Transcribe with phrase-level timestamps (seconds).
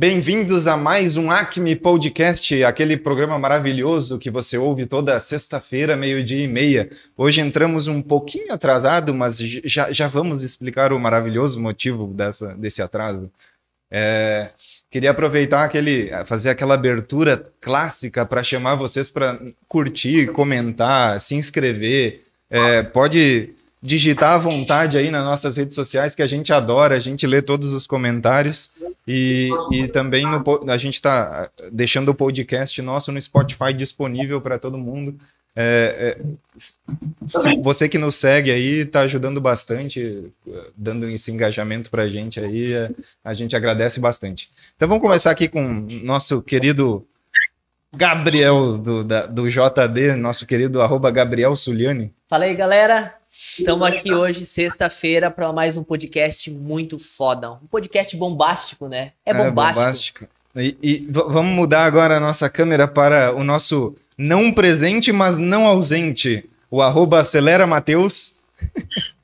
[0.00, 6.44] Bem-vindos a mais um Acme Podcast, aquele programa maravilhoso que você ouve toda sexta-feira, meio-dia
[6.44, 6.88] e meia.
[7.16, 12.80] Hoje entramos um pouquinho atrasado, mas já, já vamos explicar o maravilhoso motivo dessa, desse
[12.80, 13.28] atraso.
[13.90, 14.50] É,
[14.88, 19.36] queria aproveitar aquele, fazer aquela abertura clássica para chamar vocês para
[19.66, 22.22] curtir, comentar, se inscrever.
[22.48, 23.50] É, pode
[23.82, 27.40] digitar à vontade aí nas nossas redes sociais, que a gente adora, a gente lê
[27.40, 28.72] todos os comentários.
[29.06, 34.58] E, e também no, a gente está deixando o podcast nosso no Spotify disponível para
[34.58, 35.18] todo mundo.
[35.60, 40.30] É, é, você que nos segue aí está ajudando bastante,
[40.76, 42.90] dando esse engajamento para a gente aí, é,
[43.24, 44.50] a gente agradece bastante.
[44.76, 47.04] Então vamos começar aqui com nosso querido
[47.92, 52.12] Gabriel do, da, do JD, nosso querido arroba Gabriel Suliani.
[52.28, 53.17] Fala aí, galera.
[53.40, 57.52] Estamos aqui hoje, sexta-feira, para mais um podcast muito foda.
[57.52, 59.12] Um podcast bombástico, né?
[59.24, 60.24] É bombástico.
[60.24, 60.28] É bombástico.
[60.56, 65.68] E, e vamos mudar agora a nossa câmera para o nosso não presente, mas não
[65.68, 66.50] ausente.
[66.68, 68.38] O arroba acelera Mateus.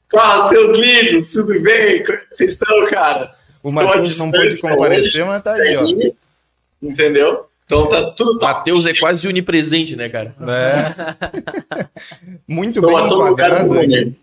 [0.09, 2.05] Fala, seus lindos, tudo bem?
[2.05, 3.35] Como é vocês estão, cara?
[3.65, 6.13] O Matheus não pôde comparecer, hoje, mas tá aí, ó.
[6.81, 7.49] Entendeu?
[7.65, 8.41] Então tá tudo.
[8.41, 10.35] Matheus é quase onipresente, né, cara?
[10.41, 11.89] É.
[12.47, 14.23] Muito Estou bem enquadrado aqui,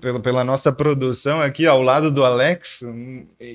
[0.00, 2.84] pela, pela nossa produção aqui, ao lado do Alex,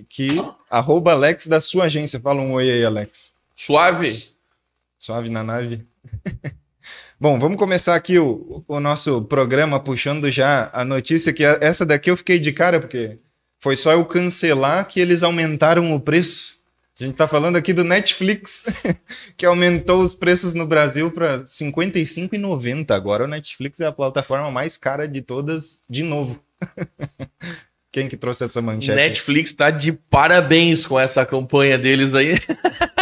[0.09, 2.19] que arroba Alex da sua agência.
[2.19, 3.31] Fala um oi aí, Alex.
[3.55, 4.29] Suave?
[4.97, 5.85] Suave na nave.
[7.19, 12.11] Bom, vamos começar aqui o, o nosso programa puxando já a notícia que essa daqui
[12.11, 13.17] eu fiquei de cara porque
[13.59, 16.57] foi só eu cancelar que eles aumentaram o preço
[16.97, 18.63] a gente está falando aqui do Netflix,
[19.35, 22.91] que aumentou os preços no Brasil para R$ 55,90.
[22.91, 26.39] Agora o Netflix é a plataforma mais cara de todas, de novo.
[27.91, 28.95] Quem que trouxe essa manchete?
[28.95, 32.35] Netflix está de parabéns com essa campanha deles aí.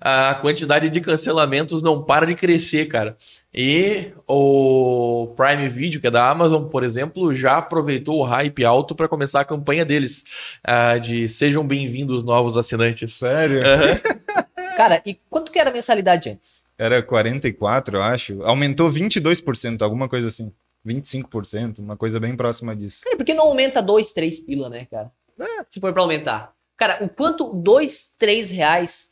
[0.00, 3.16] a quantidade de cancelamentos não para de crescer, cara.
[3.52, 8.94] E o Prime Video, que é da Amazon, por exemplo, já aproveitou o hype alto
[8.94, 10.24] para começar a campanha deles
[10.66, 13.12] uh, de sejam bem-vindos novos assinantes.
[13.14, 13.58] Sério?
[13.58, 14.74] Uhum.
[14.76, 16.64] cara, e quanto que era a mensalidade antes?
[16.78, 18.42] Era 44, eu acho.
[18.42, 20.52] Aumentou 22%, alguma coisa assim.
[20.86, 23.02] 25%, uma coisa bem próxima disso.
[23.04, 25.10] Cara, por que não aumenta 2, 3 pila, né, cara?
[25.38, 25.64] É.
[25.68, 26.52] Se for para aumentar.
[26.76, 29.09] Cara, o quanto 2, 3 reais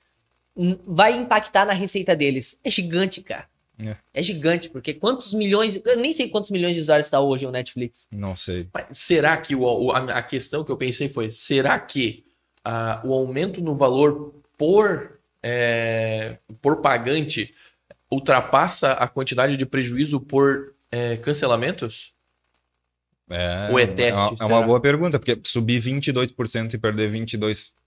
[0.87, 2.59] vai impactar na receita deles.
[2.65, 3.47] É gigante, cara.
[3.79, 3.97] É.
[4.13, 4.23] é.
[4.23, 5.81] gigante, porque quantos milhões.
[5.85, 8.09] Eu nem sei quantos milhões de usuários está hoje o Netflix.
[8.11, 8.69] Não sei.
[8.91, 12.25] Será que o, o a, questão que eu pensei foi: será que
[12.67, 17.55] uh, o aumento no valor por, é, por pagante
[18.11, 22.13] ultrapassa a quantidade de prejuízo por é, cancelamentos?
[23.31, 27.78] É, Ou é, é, uma, é uma boa pergunta, porque subir 22% e perder 22%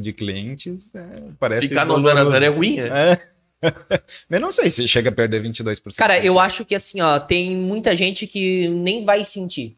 [0.00, 1.68] de clientes, é, parece...
[1.68, 3.12] Ficar no 0 a 0 é ruim, né?
[3.12, 3.32] É.
[4.28, 5.96] Mas não sei se chega a perder 22%.
[5.96, 9.76] Cara, eu acho que assim, ó, tem muita gente que nem vai sentir.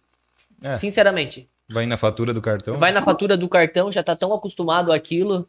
[0.63, 0.79] É.
[0.79, 1.49] Sinceramente.
[1.71, 2.79] Vai na fatura do cartão?
[2.79, 5.49] Vai na fatura do cartão, já tá tão acostumado àquilo.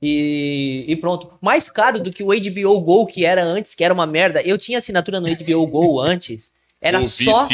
[0.00, 1.32] E, e pronto.
[1.40, 4.42] Mais caro do que o HBO Go que era antes, que era uma merda.
[4.42, 6.52] Eu tinha assinatura no HBO Go antes.
[6.80, 7.48] Era só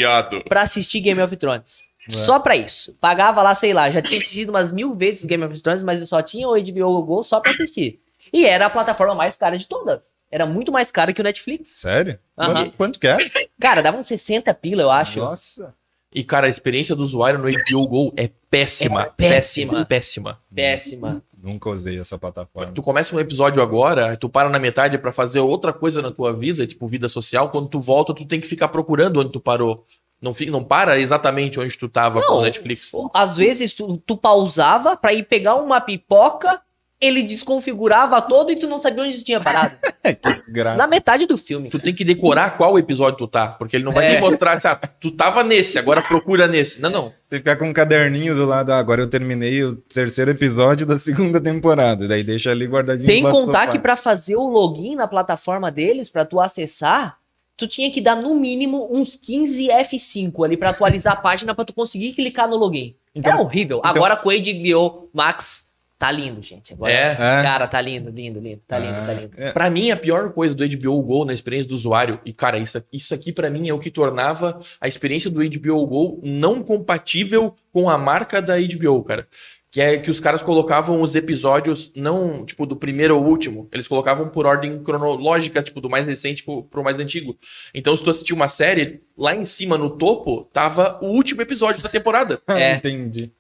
[0.49, 1.85] pra assistir Game of Thrones.
[2.09, 2.13] É.
[2.13, 2.97] Só pra isso.
[3.01, 6.07] Pagava lá, sei lá, já tinha assistido umas mil vezes Game of Thrones, mas eu
[6.07, 8.01] só tinha o HBO Go só pra assistir.
[8.33, 10.13] E era a plataforma mais cara de todas.
[10.31, 11.71] Era muito mais cara que o Netflix.
[11.71, 12.19] Sério?
[12.39, 12.71] Uhum.
[12.71, 13.19] Quanto que é?
[13.61, 15.21] Cara, dava uns 60 pila, eu acho.
[15.21, 15.75] Nossa.
[16.15, 19.03] E, cara, a experiência do usuário no HBO Go é péssima.
[19.03, 19.85] É péssima.
[19.85, 20.39] Péssima.
[20.55, 21.23] Péssima.
[21.43, 22.73] Nunca usei essa plataforma.
[22.73, 26.33] Tu começa um episódio agora, tu para na metade para fazer outra coisa na tua
[26.33, 27.51] vida, tipo vida social.
[27.51, 29.85] Quando tu volta, tu tem que ficar procurando onde tu parou.
[30.23, 32.93] Não, fica, não para exatamente onde tu tava não, com o Netflix.
[33.13, 36.63] Às vezes tu, tu pausava para ir pegar uma pipoca,
[37.01, 39.77] ele desconfigurava todo e tu não sabia onde tu tinha parado.
[40.77, 41.69] Na metade do filme.
[41.69, 44.11] Tu tem que decorar qual episódio tu tá, porque ele não vai é.
[44.13, 46.81] nem mostrar, sabe, tu tava nesse, agora procura nesse.
[46.81, 47.13] Não, não.
[47.29, 50.99] Você ficar com um caderninho do lado, ah, agora eu terminei o terceiro episódio da
[50.99, 53.05] segunda temporada, daí deixa ali guardadinho.
[53.05, 57.19] Sem contar que para fazer o login na plataforma deles, para tu acessar,
[57.63, 61.65] tu tinha que dar no mínimo uns 15 F5 ali para atualizar a página para
[61.65, 62.97] tu conseguir clicar no login.
[63.15, 63.79] Então, é horrível.
[63.79, 63.91] Então...
[63.91, 66.73] Agora com o HBO Max tá lindo, gente.
[66.73, 67.15] Agora, é.
[67.15, 68.61] Cara, tá lindo, lindo, lindo.
[68.67, 69.31] Tá lindo, tá lindo.
[69.37, 69.53] É.
[69.53, 72.83] Pra mim, a pior coisa do HBO Go na experiência do usuário, e cara, isso,
[72.93, 77.55] isso aqui para mim é o que tornava a experiência do HBO Go não compatível
[77.73, 79.29] com a marca da HBO, cara
[79.73, 83.67] que é que os caras colocavam os episódios não, tipo, do primeiro ao último.
[83.73, 87.39] Eles colocavam por ordem cronológica, tipo, do mais recente pro, pro mais antigo.
[87.73, 91.83] Então, se tu assistiu uma série, lá em cima, no topo, tava o último episódio
[91.83, 92.39] da temporada.
[92.49, 92.77] é.
[92.77, 93.33] Entendi.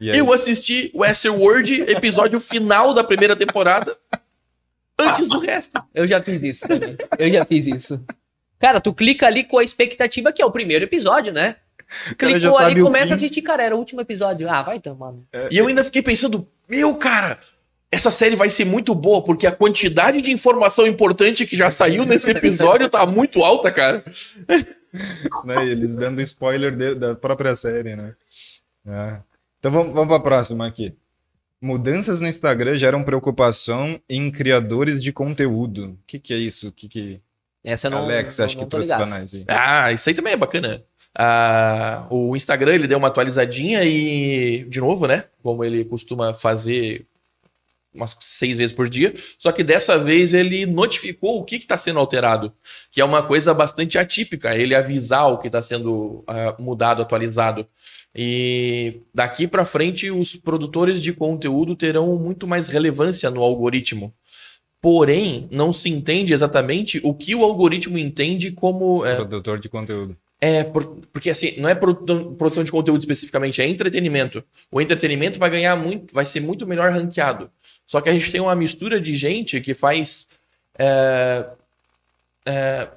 [0.00, 3.96] Eu assisti o Westworld, episódio final da primeira temporada,
[4.96, 5.82] antes do resto.
[5.92, 6.96] Eu já fiz isso também.
[7.18, 8.00] Eu já fiz isso.
[8.60, 11.56] Cara, tu clica ali com a expectativa que é o primeiro episódio, né?
[12.16, 14.48] Clicou ali e começa a assistir, cara, era o último episódio.
[14.48, 15.26] Ah, vai então, mano.
[15.32, 17.38] É, e eu ainda fiquei pensando, meu, cara,
[17.94, 22.04] essa série vai ser muito boa, porque a quantidade de informação importante que já saiu
[22.04, 24.04] nesse episódio tá muito alta, cara.
[25.44, 28.14] né, eles dando spoiler de, da própria série, né?
[28.86, 29.16] É.
[29.58, 30.94] Então vamos, vamos para a próxima aqui.
[31.60, 35.90] Mudanças no Instagram geram preocupação em criadores de conteúdo.
[35.90, 36.68] O que, que é isso?
[36.68, 37.20] O que, que...
[37.62, 39.44] Essa não, Alex, não, acho que trouxe para nós aí.
[39.48, 40.82] Ah, isso aí também é bacana.
[41.16, 45.24] Ah, o Instagram ele deu uma atualizadinha e, de novo, né?
[45.42, 47.06] Como ele costuma fazer
[47.94, 49.14] umas seis vezes por dia.
[49.38, 52.52] Só que dessa vez ele notificou o que está sendo alterado,
[52.90, 54.56] que é uma coisa bastante atípica.
[54.56, 57.66] Ele avisar o que está sendo uh, mudado, atualizado.
[58.14, 64.12] E daqui para frente os produtores de conteúdo terão muito mais relevância no algoritmo.
[64.80, 69.04] Porém, não se entende exatamente o que o algoritmo entende como.
[69.04, 70.16] É, Produtor de conteúdo.
[70.40, 74.44] É, por, porque assim, não é produção de conteúdo especificamente, é entretenimento.
[74.70, 77.50] O entretenimento vai ganhar muito, vai ser muito melhor ranqueado.
[77.86, 80.28] Só que a gente tem uma mistura de gente que faz.
[80.78, 81.46] É,
[82.46, 82.88] é,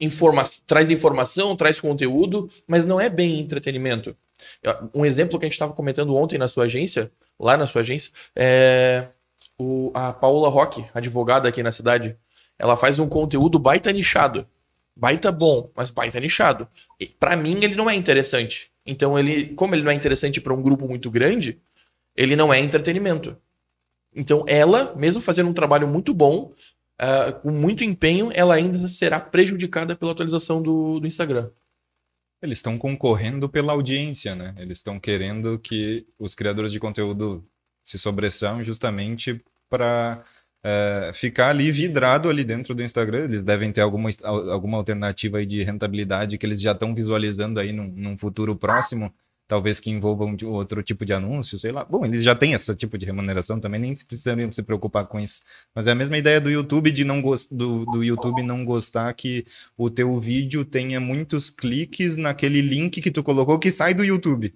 [0.00, 4.16] informa traz informação, traz conteúdo, mas não é bem entretenimento.
[4.94, 8.10] Um exemplo que a gente estava comentando ontem na sua agência, lá na sua agência,
[8.34, 9.08] é
[9.58, 12.16] o, a Paula Roque, advogada aqui na cidade,
[12.58, 14.46] ela faz um conteúdo baita nichado.
[14.96, 16.68] Baita bom, mas baita nichado.
[17.18, 18.70] Para mim, ele não é interessante.
[18.84, 21.60] Então, ele, como ele não é interessante para um grupo muito grande,
[22.16, 23.36] ele não é entretenimento.
[24.14, 26.52] Então, ela, mesmo fazendo um trabalho muito bom,
[27.00, 31.50] uh, com muito empenho, ela ainda será prejudicada pela atualização do, do Instagram.
[32.42, 34.54] Eles estão concorrendo pela audiência, né?
[34.58, 37.44] Eles estão querendo que os criadores de conteúdo
[37.82, 40.24] se sobressaiam justamente para
[40.62, 43.24] é, ficar ali vidrado ali dentro do Instagram.
[43.24, 47.72] Eles devem ter alguma, alguma alternativa aí de rentabilidade que eles já estão visualizando aí
[47.72, 49.12] num, num futuro próximo,
[49.48, 51.84] talvez que envolva um, outro tipo de anúncio, sei lá.
[51.84, 55.42] Bom, eles já têm esse tipo de remuneração também, nem precisariam se preocupar com isso.
[55.74, 59.44] Mas é a mesma ideia do YouTube de não do, do YouTube não gostar que
[59.76, 64.54] o teu vídeo tenha muitos cliques naquele link que tu colocou que sai do YouTube.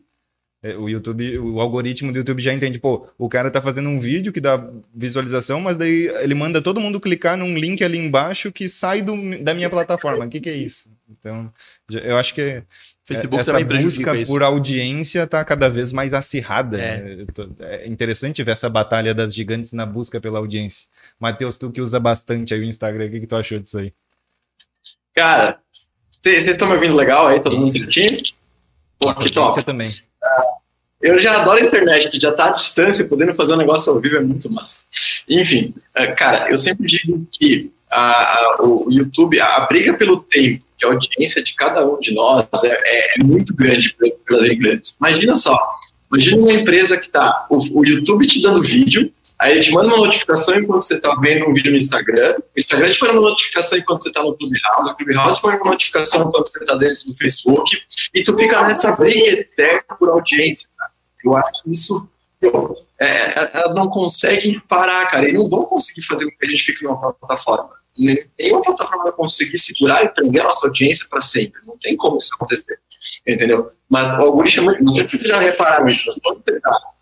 [0.64, 3.98] É, o YouTube, o algoritmo do YouTube já entende, pô, o cara tá fazendo um
[3.98, 8.50] vídeo que dá visualização, mas daí ele manda todo mundo clicar num link ali embaixo
[8.50, 10.24] que sai do, da minha plataforma.
[10.24, 10.90] O que, que é isso?
[11.06, 11.52] Então,
[11.90, 12.62] eu acho que é,
[13.04, 16.80] Facebook essa busca por audiência tá cada vez mais acirrada.
[16.80, 17.26] É.
[17.60, 17.86] é.
[17.86, 20.88] interessante ver essa batalha das gigantes na busca pela audiência.
[21.20, 23.92] Matheus, tu que usa bastante aí o Instagram, o que, que tu achou disso aí?
[25.14, 25.58] Cara,
[26.10, 27.38] vocês estão me ouvindo legal aí?
[27.38, 28.22] Todo mundo sentindo?
[28.98, 29.62] Nossa, top.
[29.62, 29.92] também.
[31.04, 34.00] Eu já adoro a internet, que já está à distância, podendo fazer um negócio ao
[34.00, 34.86] vivo é muito massa.
[35.28, 40.22] Enfim, é, cara, eu sempre digo que a, a, o YouTube, a, a, briga pelo
[40.22, 43.94] tempo, a audiência de cada um de nós é, é, é muito grande
[44.26, 44.96] pelas grandes.
[44.98, 45.58] Imagina só,
[46.10, 49.88] imagina uma empresa que está, o, o, YouTube te dando vídeo, aí ele te manda
[49.88, 53.28] uma notificação enquanto você está vendo um vídeo no Instagram, o Instagram te manda uma
[53.28, 56.74] notificação enquanto você está no Clubhouse, o Clubhouse te manda uma notificação enquanto você está
[56.76, 57.78] dentro do Facebook,
[58.14, 60.72] e tu fica nessa briga eterna por audiência.
[61.24, 62.08] Eu acho que isso
[63.00, 66.62] é, elas não conseguem parar, cara, e não vão conseguir fazer com que a gente
[66.62, 67.70] fique numa plataforma.
[67.96, 71.60] Nenhuma plataforma vai conseguir segurar e prender a nossa audiência para sempre.
[71.64, 72.78] Não tem como isso acontecer.
[73.26, 73.70] Entendeu?
[73.88, 76.94] Mas o algoritmo, não sei se vocês já repararam isso, mas você está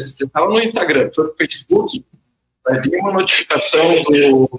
[0.00, 2.04] você estava no Instagram, foi no Facebook,
[2.64, 4.50] vai vir uma notificação do,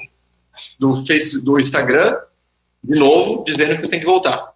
[0.80, 2.20] do, face, do Instagram,
[2.84, 4.54] de novo, dizendo que você tem que voltar.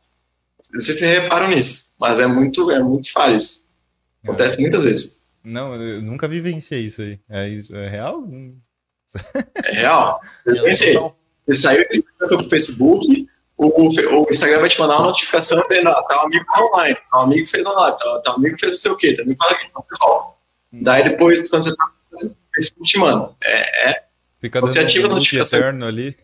[0.74, 3.61] Vocês reparam nisso, mas é muito, é muito falho isso.
[4.24, 5.24] Acontece muitas vezes.
[5.44, 7.20] Não, eu nunca vivenciei isso aí.
[7.30, 8.24] É, isso, é real?
[9.66, 10.22] É real.
[10.46, 11.86] Eu pensei, você saiu
[12.38, 16.46] do Facebook, o, o, Instagram vai te mandar uma notificação dizendo, ah, tá um amigo
[16.46, 18.98] tá online, tá um amigo fez online, tá, tá um amigo fez não sei o
[18.98, 20.36] quê, fala aqui, então resolve.
[20.72, 23.36] Daí depois, quando você tá no Facebook, te manda.
[23.44, 24.04] É, é.
[24.40, 25.62] Fica você ativa a notificação.
[25.84, 26.16] Ali.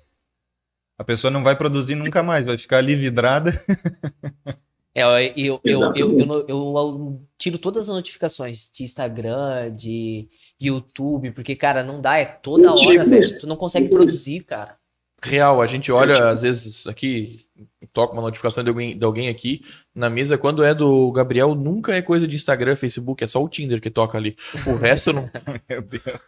[0.98, 3.52] A pessoa não vai produzir nunca mais, vai ficar ali vidrada.
[4.98, 10.28] É, eu, eu, eu, eu, eu, tiro todas as notificações de Instagram, de
[10.60, 13.40] YouTube, porque, cara, não dá, é toda hora, velho.
[13.40, 14.76] Tu não consegue produzir, cara.
[15.24, 17.42] Real, a gente olha, às vezes, aqui,
[17.94, 19.62] toca uma notificação de alguém, de alguém aqui
[19.94, 23.48] na mesa, quando é do Gabriel, nunca é coisa de Instagram, Facebook, é só o
[23.48, 24.36] Tinder que toca ali.
[24.66, 25.30] O resto não.
[25.70, 26.22] Meu Deus.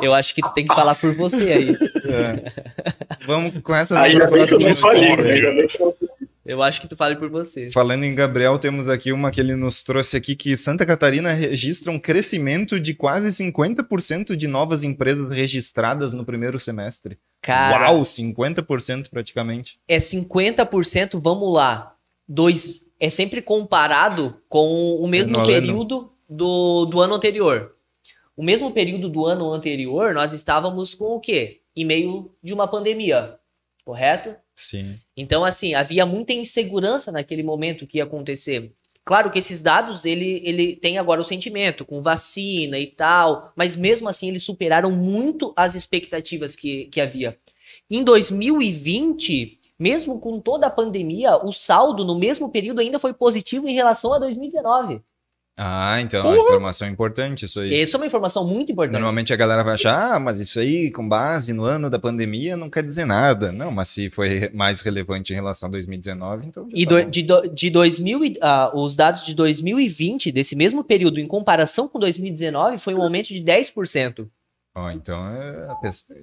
[0.00, 1.70] Eu acho que tu tem que falar por você aí.
[2.04, 2.44] É.
[3.26, 4.00] Vamos com essa.
[4.00, 5.66] Aí já bem que eu não falei, né?
[5.80, 6.09] Eu
[6.62, 7.68] acho que tu fale por você.
[7.70, 11.92] Falando em Gabriel, temos aqui uma que ele nos trouxe aqui que Santa Catarina registra
[11.92, 17.18] um crescimento de quase 50% de novas empresas registradas no primeiro semestre.
[17.42, 19.78] Cara, Uau, 50% praticamente.
[19.86, 21.94] É 50%, vamos lá.
[22.26, 27.74] Dois, é sempre comparado com o mesmo período do, do ano anterior.
[28.36, 31.60] O mesmo período do ano anterior, nós estávamos com o quê?
[31.76, 33.38] Em meio de uma pandemia,
[33.84, 34.34] correto?
[34.60, 34.98] Sim.
[35.16, 38.72] Então, assim, havia muita insegurança naquele momento que ia acontecer.
[39.02, 43.74] Claro que esses dados, ele, ele tem agora o sentimento, com vacina e tal, mas
[43.74, 47.38] mesmo assim eles superaram muito as expectativas que, que havia.
[47.90, 53.66] Em 2020, mesmo com toda a pandemia, o saldo no mesmo período ainda foi positivo
[53.66, 55.00] em relação a 2019.
[55.62, 57.78] Ah, então é uma informação importante isso aí.
[57.82, 58.94] Essa é uma informação muito importante.
[58.94, 62.56] Normalmente a galera vai achar, ah, mas isso aí, com base no ano da pandemia,
[62.56, 63.52] não quer dizer nada.
[63.52, 66.66] Não, mas se foi mais relevante em relação a 2019, então.
[66.72, 71.20] E tá do- de, de 2000, e- ah, os dados de 2020, desse mesmo período,
[71.20, 74.26] em comparação com 2019, foi um aumento de 10%.
[74.74, 75.68] Ó, então é,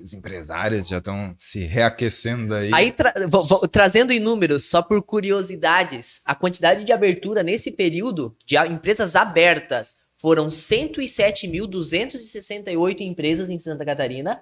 [0.02, 2.72] os empresários já estão se reaquecendo aí.
[2.74, 7.72] Aí, tra- vo- vo- trazendo em números, só por curiosidades, a quantidade de abertura nesse
[7.72, 14.42] período de empresas abertas foram 107.268 empresas em Santa Catarina,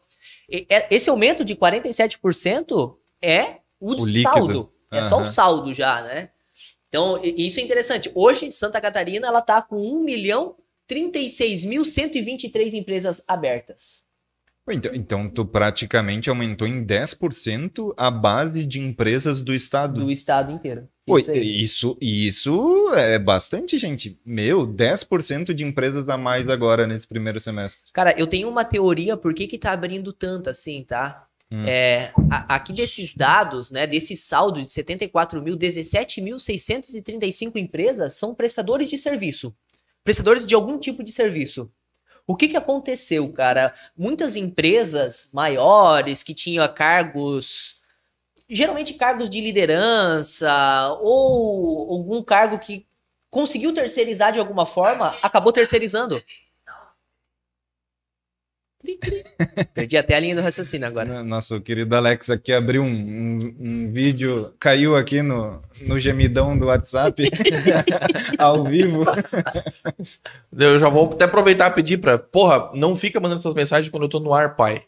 [0.50, 4.72] E- é- Esse aumento de 47% é o, O saldo.
[4.92, 6.30] É só o saldo já, né?
[6.90, 8.10] Então, isso é interessante.
[8.16, 10.56] Hoje, Santa Catarina, ela tá com 1 milhão
[10.90, 14.08] 36.123 empresas abertas.
[14.70, 20.02] Então, então tu praticamente aumentou em 10% a base de empresas do estado.
[20.04, 20.90] do estado inteiro.
[21.06, 24.20] Pô, Isso isso, isso é bastante, gente.
[24.26, 27.92] Meu, 10% de empresas a mais agora nesse primeiro semestre.
[27.94, 31.27] Cara, eu tenho uma teoria por que que tá abrindo tanto assim, tá?
[31.52, 31.64] Hum.
[31.66, 38.90] É, a- aqui desses dados, né, desse saldo de 74 mil, 17.635 empresas são prestadores
[38.90, 39.56] de serviço.
[40.04, 41.72] Prestadores de algum tipo de serviço.
[42.26, 43.74] O que que aconteceu, cara?
[43.98, 47.80] Muitas empresas maiores que tinham cargos,
[48.50, 52.86] geralmente cargos de liderança ou algum cargo que
[53.30, 56.22] conseguiu terceirizar de alguma forma, acabou terceirizando.
[58.88, 59.24] Cri, cri.
[59.74, 61.22] Perdi até a linha do raciocínio agora.
[61.24, 66.68] Nosso querido Alex aqui abriu um, um- um vídeo, caiu aqui no, no gemidão do
[66.68, 67.24] WhatsApp,
[68.40, 69.04] ao vivo.
[70.58, 72.18] Eu já vou até aproveitar e pedir pra.
[72.18, 74.84] Porra, não fica mandando essas mensagens quando eu tô no ar, pai.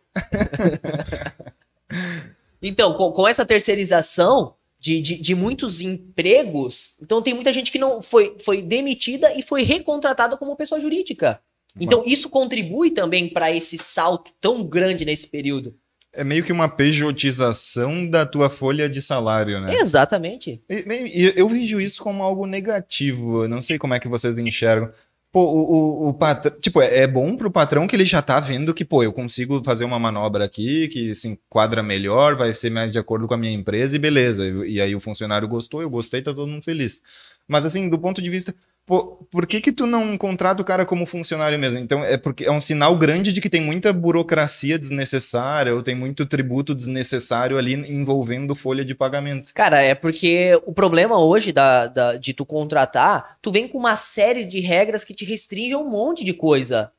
[2.61, 7.79] Então, com, com essa terceirização de, de, de muitos empregos, então tem muita gente que
[7.79, 11.39] não foi, foi demitida e foi recontratada como pessoa jurídica.
[11.79, 15.75] Então, isso contribui também para esse salto tão grande nesse período.
[16.11, 19.75] É meio que uma pejotização da tua folha de salário, né?
[19.79, 20.61] Exatamente.
[20.69, 23.43] E- e- Eu vejo isso como algo negativo.
[23.43, 24.89] Eu não sei como é que vocês enxergam.
[25.31, 25.59] Pô, o,
[26.05, 26.55] o, o patrão.
[26.59, 29.61] Tipo, é, é bom pro patrão que ele já tá vendo que, pô, eu consigo
[29.63, 33.37] fazer uma manobra aqui que se enquadra melhor, vai ser mais de acordo com a
[33.37, 34.47] minha empresa e beleza.
[34.47, 37.03] E, e aí o funcionário gostou, eu gostei, tá todo mundo feliz.
[37.47, 38.55] Mas assim, do ponto de vista.
[38.89, 41.77] Pô, por que que tu não contrata o cara como funcionário mesmo?
[41.77, 45.95] Então, é porque é um sinal grande de que tem muita burocracia desnecessária ou tem
[45.95, 49.53] muito tributo desnecessário ali envolvendo folha de pagamento.
[49.53, 53.95] Cara, é porque o problema hoje da, da- de tu contratar, tu vem com uma
[53.95, 56.91] série de regras que te restringem um monte de coisa.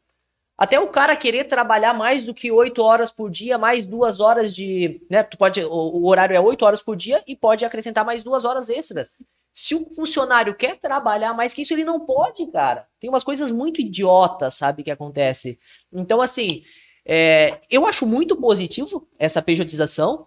[0.57, 4.55] Até o cara querer trabalhar mais do que oito horas por dia, mais duas horas
[4.55, 5.01] de.
[5.11, 8.23] Né, tu pode, o, o horário é oito horas por dia e pode acrescentar mais
[8.23, 9.17] duas horas extras.
[9.53, 12.87] Se o funcionário quer trabalhar mais que isso, ele não pode, cara.
[13.01, 15.59] Tem umas coisas muito idiotas, sabe, que acontece.
[15.93, 16.63] Então, assim,
[17.05, 20.27] é, eu acho muito positivo essa pejotização,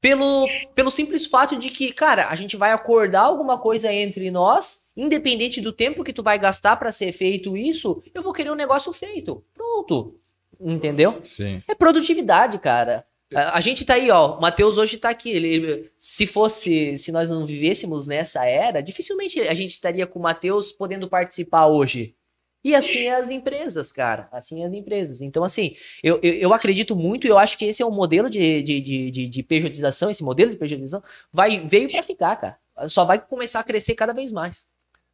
[0.00, 4.86] pelo, pelo simples fato de que, cara, a gente vai acordar alguma coisa entre nós,
[4.96, 8.56] independente do tempo que tu vai gastar para ser feito isso, eu vou querer um
[8.56, 9.44] negócio feito.
[9.54, 10.18] Pronto.
[10.58, 11.20] Entendeu?
[11.22, 11.62] Sim.
[11.68, 13.06] É produtividade, cara.
[13.34, 14.36] A, gente tá aí, ó.
[14.36, 15.30] O Matheus hoje tá aqui.
[15.30, 20.22] Ele, se fosse, se nós não vivêssemos nessa era, dificilmente a gente estaria com o
[20.22, 22.14] Matheus podendo participar hoje.
[22.62, 24.28] E assim é as empresas, cara.
[24.32, 25.22] Assim é as empresas.
[25.22, 28.28] Então, assim, eu, eu, eu acredito muito e eu acho que esse é um modelo
[28.28, 32.58] de, de, de, de, de pejotização, esse modelo de pejotização vai, veio para ficar, cara.
[32.88, 34.66] Só vai começar a crescer cada vez mais.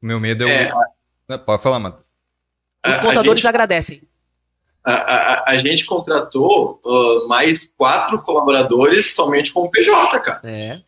[0.02, 0.72] O meu medo é.
[0.72, 1.38] o- É.
[1.38, 2.06] Pode falar, Matheus.
[2.82, 4.02] A- Os contadores gente- agradecem.
[4.88, 10.40] A, a- a gente contratou ah, mais quatro colaboradores somente com o PJ, cara.
[10.44, 10.78] É.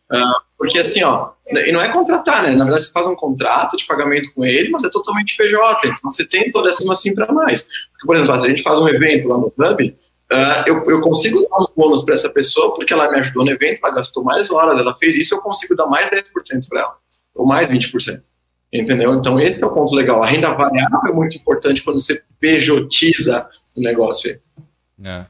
[0.57, 2.55] Porque assim, ó, e não é contratar, né?
[2.55, 5.87] Na verdade, você faz um contrato de pagamento com ele, mas é totalmente PJ.
[5.87, 7.63] Então você tem toda essa assim para mais.
[7.91, 9.97] Porque, por exemplo, se a gente faz um evento lá no clube,
[10.31, 13.51] uh, eu, eu consigo dar um bônus para essa pessoa porque ela me ajudou no
[13.51, 16.21] evento, ela gastou mais horas, ela fez isso, eu consigo dar mais 10%
[16.69, 16.95] para ela,
[17.35, 18.21] ou mais 20%.
[18.71, 19.15] Entendeu?
[19.15, 20.21] Então, esse é o ponto legal.
[20.21, 24.39] A renda variável é muito importante quando você pejotiza o negócio.
[25.03, 25.25] É.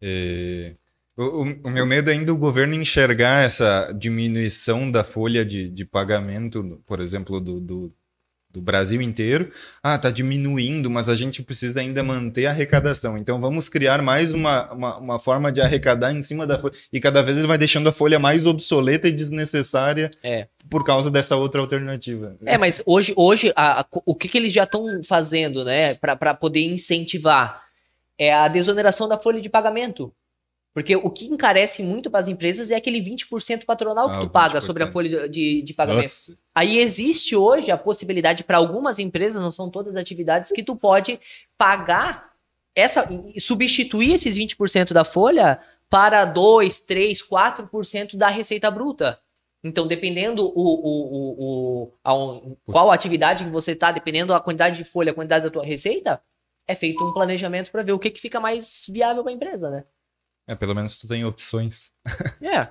[0.00, 0.74] E...
[1.16, 5.82] O, o, meu medo é ainda o governo enxergar essa diminuição da folha de, de
[5.82, 7.94] pagamento, por exemplo, do, do,
[8.56, 9.50] do Brasil inteiro.
[9.82, 13.16] Ah, está diminuindo, mas a gente precisa ainda manter a arrecadação.
[13.16, 16.74] Então vamos criar mais uma, uma, uma, forma de arrecadar em cima da folha.
[16.92, 20.48] E cada vez ele vai deixando a folha mais obsoleta e desnecessária é.
[20.68, 22.36] por causa dessa outra alternativa.
[22.44, 26.34] É, mas hoje, hoje a, a, o que, que eles já estão fazendo né, para
[26.34, 27.65] poder incentivar?
[28.18, 30.12] É a desoneração da folha de pagamento.
[30.76, 34.28] Porque o que encarece muito para as empresas é aquele 20% patronal que ah, tu
[34.28, 34.62] paga 20%.
[34.62, 36.04] sobre a folha de, de pagamento.
[36.04, 36.36] Nossa.
[36.54, 40.76] Aí existe hoje a possibilidade para algumas empresas, não são todas as atividades, que tu
[40.76, 41.18] pode
[41.56, 42.30] pagar
[42.74, 43.08] essa,
[43.38, 45.58] substituir esses 20% da folha
[45.88, 49.18] para 2, 3, 4% da receita bruta.
[49.64, 54.84] Então, dependendo o, o, o, o qual atividade que você está, dependendo da quantidade de
[54.84, 56.20] folha, a quantidade da tua receita,
[56.66, 59.70] é feito um planejamento para ver o que, que fica mais viável para a empresa,
[59.70, 59.84] né?
[60.48, 61.90] É, pelo menos tu tem opções.
[62.40, 62.68] É.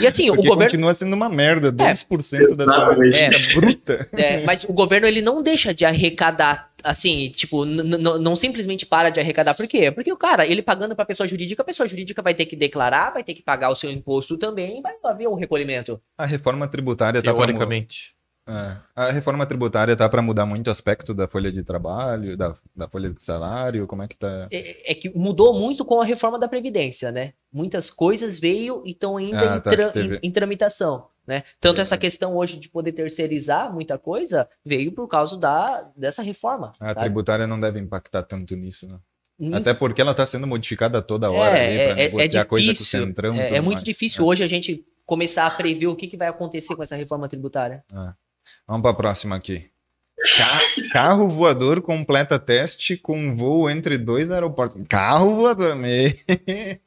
[0.00, 0.62] E assim, o governo.
[0.64, 2.56] continua sendo uma merda, 2% é.
[2.56, 3.54] da tua é.
[3.54, 4.08] bruta.
[4.16, 9.20] É, mas o governo ele não deixa de arrecadar, assim, tipo, não simplesmente para de
[9.20, 9.54] arrecadar.
[9.54, 9.90] Por quê?
[9.90, 13.12] Porque o cara, ele pagando para pessoa jurídica, a pessoa jurídica vai ter que declarar,
[13.12, 16.00] vai ter que pagar o seu imposto também, vai haver o um recolhimento.
[16.18, 18.16] A reforma tributária tá Teoricamente.
[18.48, 18.76] É.
[18.94, 22.88] A reforma tributária tá para mudar muito o aspecto da folha de trabalho, da, da
[22.88, 24.46] folha de salário, como é que tá?
[24.52, 27.32] É, é, que mudou muito com a reforma da Previdência, né?
[27.52, 30.16] Muitas coisas veio e estão ainda ah, em, tá, tra teve...
[30.16, 31.42] em, em, tramitação, né?
[31.60, 31.82] Tanto é.
[31.82, 36.72] essa questão hoje de poder terceirizar muita coisa veio por causa da, dessa reforma.
[36.78, 37.00] A sabe?
[37.00, 38.98] tributária não deve impactar tanto nisso, né?
[39.52, 42.68] Até porque ela está sendo modificada toda hora é, para é, é negociar é coisa
[42.68, 43.34] com o Centrão.
[43.34, 43.84] É, é muito mais.
[43.84, 47.28] difícil hoje a gente começar a prever o que, que vai acontecer com essa reforma
[47.28, 47.84] tributária.
[47.92, 48.14] Ah.
[48.66, 49.70] Vamos para a próxima aqui.
[50.92, 54.80] Carro voador completa teste com voo entre dois aeroportos.
[54.88, 56.18] Carro voador, me...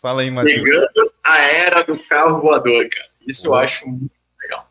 [0.00, 0.60] Fala aí, Matheus.
[0.60, 3.08] Chegamos à era do carro voador, cara.
[3.26, 4.68] Isso eu acho muito legal.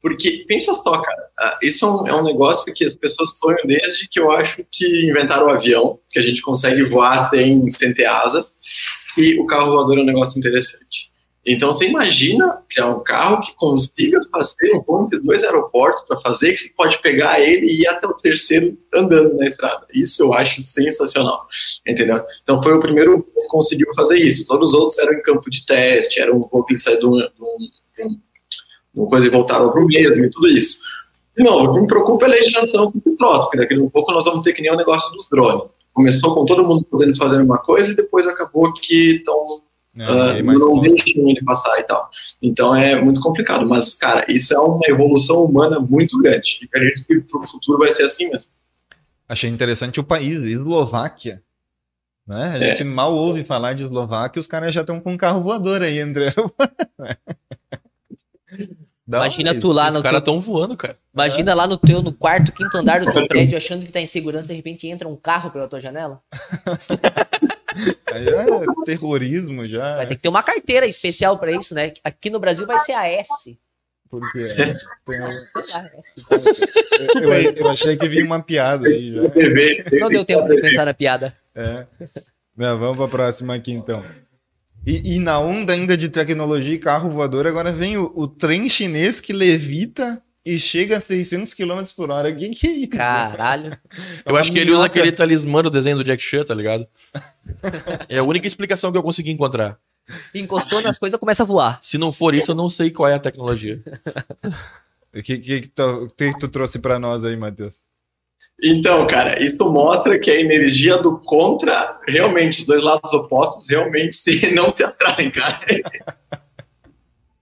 [0.00, 4.08] Porque, pensa só, cara, isso é um, é um, negócio que as pessoas sonham desde
[4.08, 8.06] que eu acho que inventaram o avião, que a gente consegue voar sem, sem ter
[8.06, 8.56] asas,
[9.18, 11.09] e o carro voador é um negócio interessante.
[11.44, 16.20] Então, você imagina criar um carro que consiga fazer um ponto entre dois aeroportos para
[16.20, 19.86] fazer, que você pode pegar ele e ir até o terceiro andando na estrada.
[19.94, 21.46] Isso eu acho sensacional,
[21.86, 22.22] entendeu?
[22.42, 24.44] Então, foi o primeiro que conseguiu fazer isso.
[24.46, 27.16] Todos os outros eram em campo de teste, eram um pouco que saiu de, um,
[27.16, 28.18] de,
[28.94, 30.82] uma coisa e voltaram para o mesmo e tudo isso.
[31.38, 34.26] Não, o que me preocupa é a legislação do troço, porque daqui a pouco nós
[34.26, 35.70] vamos ter que nem o negócio dos drones.
[35.94, 39.34] Começou com todo mundo podendo fazer uma coisa e depois acabou que estão
[39.94, 42.08] não, uh, não deixam ele passar e tal.
[42.40, 43.68] Então é muito complicado.
[43.68, 46.60] Mas, cara, isso é uma evolução humana muito grande.
[46.62, 48.50] E acredito que para o futuro vai ser assim mesmo.
[49.28, 51.42] Achei interessante o país, Eslováquia.
[52.26, 52.52] Né?
[52.54, 52.68] A é.
[52.68, 56.00] gente mal ouve falar de Eslováquia, os caras já estão com um carro voador aí,
[56.00, 56.32] André.
[59.06, 59.96] Imagina tu lá no.
[59.98, 60.96] Os caras estão voando, cara.
[61.12, 61.54] Imagina é.
[61.54, 64.48] lá no teu, no quarto, quinto andar do teu prédio, achando que tá em segurança,
[64.48, 66.22] de repente entra um carro pela tua janela.
[68.12, 68.44] Aí é
[68.84, 69.96] terrorismo já.
[69.96, 71.94] Vai ter que ter uma carteira especial para isso, né?
[72.02, 73.58] Aqui no Brasil vai ser a S.
[74.08, 74.56] Por quê?
[75.08, 75.16] Eu,
[77.22, 79.20] eu, eu, achei que vinha uma piada aí já.
[80.00, 81.32] Não deu tempo de pensar na piada.
[81.54, 81.86] É.
[82.56, 84.04] Não, vamos para a próxima aqui então.
[84.84, 88.68] E, e, na onda ainda de tecnologia e carro voador, agora vem o, o trem
[88.68, 92.30] chinês que levita e chega a 600 km por hora.
[92.30, 92.90] O que, que é isso?
[92.90, 93.76] Caralho.
[94.24, 96.86] Eu acho que ele usa aquele talismã do desenho do Jack Chan, tá ligado?
[98.08, 99.78] é a única explicação que eu consegui encontrar.
[100.34, 101.78] Encostou nas coisas, começa a voar.
[101.80, 103.82] Se não for isso, eu não sei qual é a tecnologia.
[105.12, 107.82] O que, que, que, tu, que tu trouxe para nós aí, Matheus?
[108.62, 114.14] Então, cara, isso mostra que a energia do contra, realmente, os dois lados opostos, realmente
[114.16, 115.64] se, não se atraem, cara.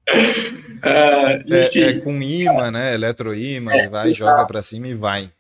[0.83, 2.95] é, é, é, com imã, né?
[2.95, 5.31] Eletroímã, é, vai, joga para cima e vai.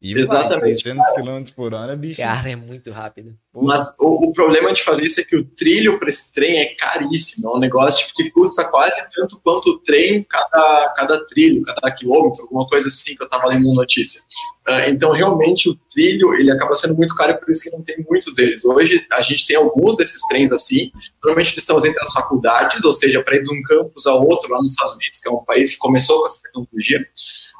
[0.00, 0.80] E Exatamente.
[0.80, 2.20] 600 km por hora, bicho.
[2.20, 3.34] Cara, é muito rápido.
[3.52, 6.66] Mas o, o, problema de fazer isso é que o trilho para esse trem é
[6.76, 7.48] caríssimo.
[7.48, 11.90] É um negócio tipo, que custa quase tanto quanto o trem cada, cada trilho, cada
[11.90, 14.20] quilômetro, alguma coisa assim que eu estava lendo na notícia.
[14.68, 17.96] Uh, então, realmente, o trilho ele acaba sendo muito caro, por isso que não tem
[18.08, 18.64] muitos deles.
[18.64, 20.92] Hoje, a gente tem alguns desses trens assim.
[21.24, 24.48] Normalmente, eles estão entre as faculdades, ou seja, para ir de um campus a outro
[24.52, 27.04] lá nos Estados Unidos, que é um país que começou com essa tecnologia.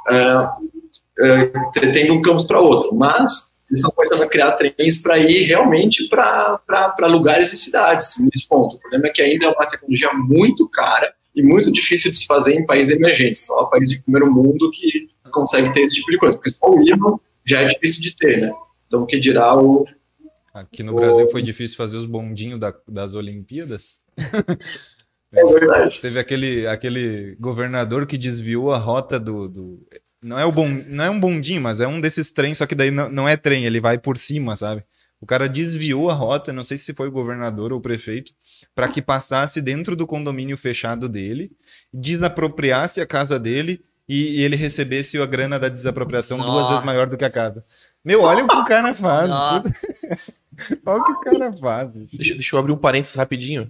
[0.08, 0.77] Uh,
[1.92, 6.08] tendo um campus para outro, mas eles estão começando a criar trens para ir realmente
[6.08, 8.76] para lugares e cidades nesse ponto.
[8.76, 12.26] O problema é que ainda é uma tecnologia muito cara e muito difícil de se
[12.26, 16.18] fazer em países emergentes, só países de primeiro mundo que consegue ter esse tipo de
[16.18, 18.52] coisa, porque só o ímã já é difícil de ter, né?
[18.86, 19.86] Então, o que dirá o.
[20.52, 20.96] Aqui no o...
[20.96, 24.00] Brasil foi difícil fazer os bondinhos da, das Olimpíadas.
[25.30, 26.00] É verdade.
[26.00, 29.86] Teve aquele, aquele governador que desviou a rota do, do
[30.22, 32.74] não é, o bom, não é um bondinho, mas é um desses trens, só que
[32.74, 34.82] daí não, não é trem, ele vai por cima, sabe?
[35.20, 38.32] O cara desviou a rota, não sei se foi o governador ou o prefeito,
[38.74, 41.50] para que passasse dentro do condomínio fechado dele,
[41.92, 46.50] desapropriasse a casa dele e, e ele recebesse a grana da desapropriação Nossa.
[46.50, 47.62] duas vezes maior do que a casa.
[48.04, 49.30] Meu, olha o que o cara faz.
[50.86, 51.92] olha o que o cara faz.
[52.12, 53.68] Deixa, deixa eu abrir um parênteses rapidinho.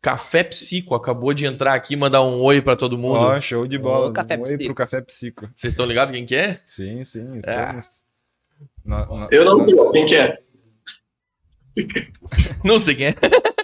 [0.00, 3.16] Café Psico acabou de entrar aqui mandar um oi para todo mundo.
[3.16, 4.12] Ó, oh, show de bola.
[4.12, 5.50] café um oi pro Café Psico.
[5.56, 6.60] Vocês estão ligados quem que é?
[6.64, 7.38] Sim, sim, é.
[7.38, 7.86] estamos.
[7.86, 8.64] É.
[8.84, 10.38] No, no, Eu não sei quem que é.
[12.64, 13.14] não sei quem é.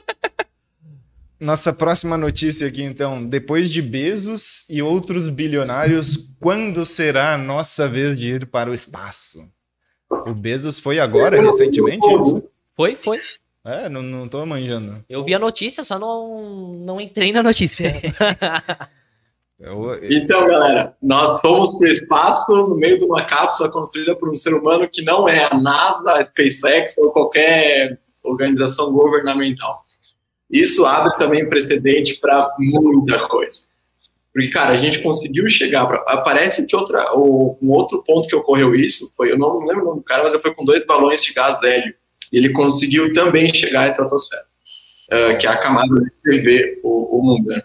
[1.39, 3.25] Nossa próxima notícia aqui, então.
[3.25, 8.75] Depois de Bezos e outros bilionários, quando será a nossa vez de ir para o
[8.75, 9.47] espaço?
[10.09, 12.07] O Bezos foi agora, recentemente?
[12.75, 13.21] Foi, foi.
[13.65, 15.03] É, não, não tô manjando.
[15.09, 17.99] Eu vi a notícia, só não, não entrei na notícia.
[19.59, 20.13] Eu, eu...
[20.13, 24.37] Então, galera, nós fomos para o espaço no meio de uma cápsula construída por um
[24.37, 29.83] ser humano que não é a NASA, a SpaceX ou qualquer organização governamental.
[30.51, 33.73] Isso abre também precedente para muita coisa.
[34.31, 36.01] Porque, cara, a gente conseguiu chegar para.
[36.23, 40.01] Parece que outra, um outro ponto que ocorreu isso foi, eu não lembro o nome
[40.01, 41.95] do cara, mas eu fui com dois balões de gás hélio
[42.37, 44.45] ele conseguiu também chegar à estratosfera,
[45.13, 47.49] uh, que é a camada de TV o, o mundo.
[47.49, 47.63] Né?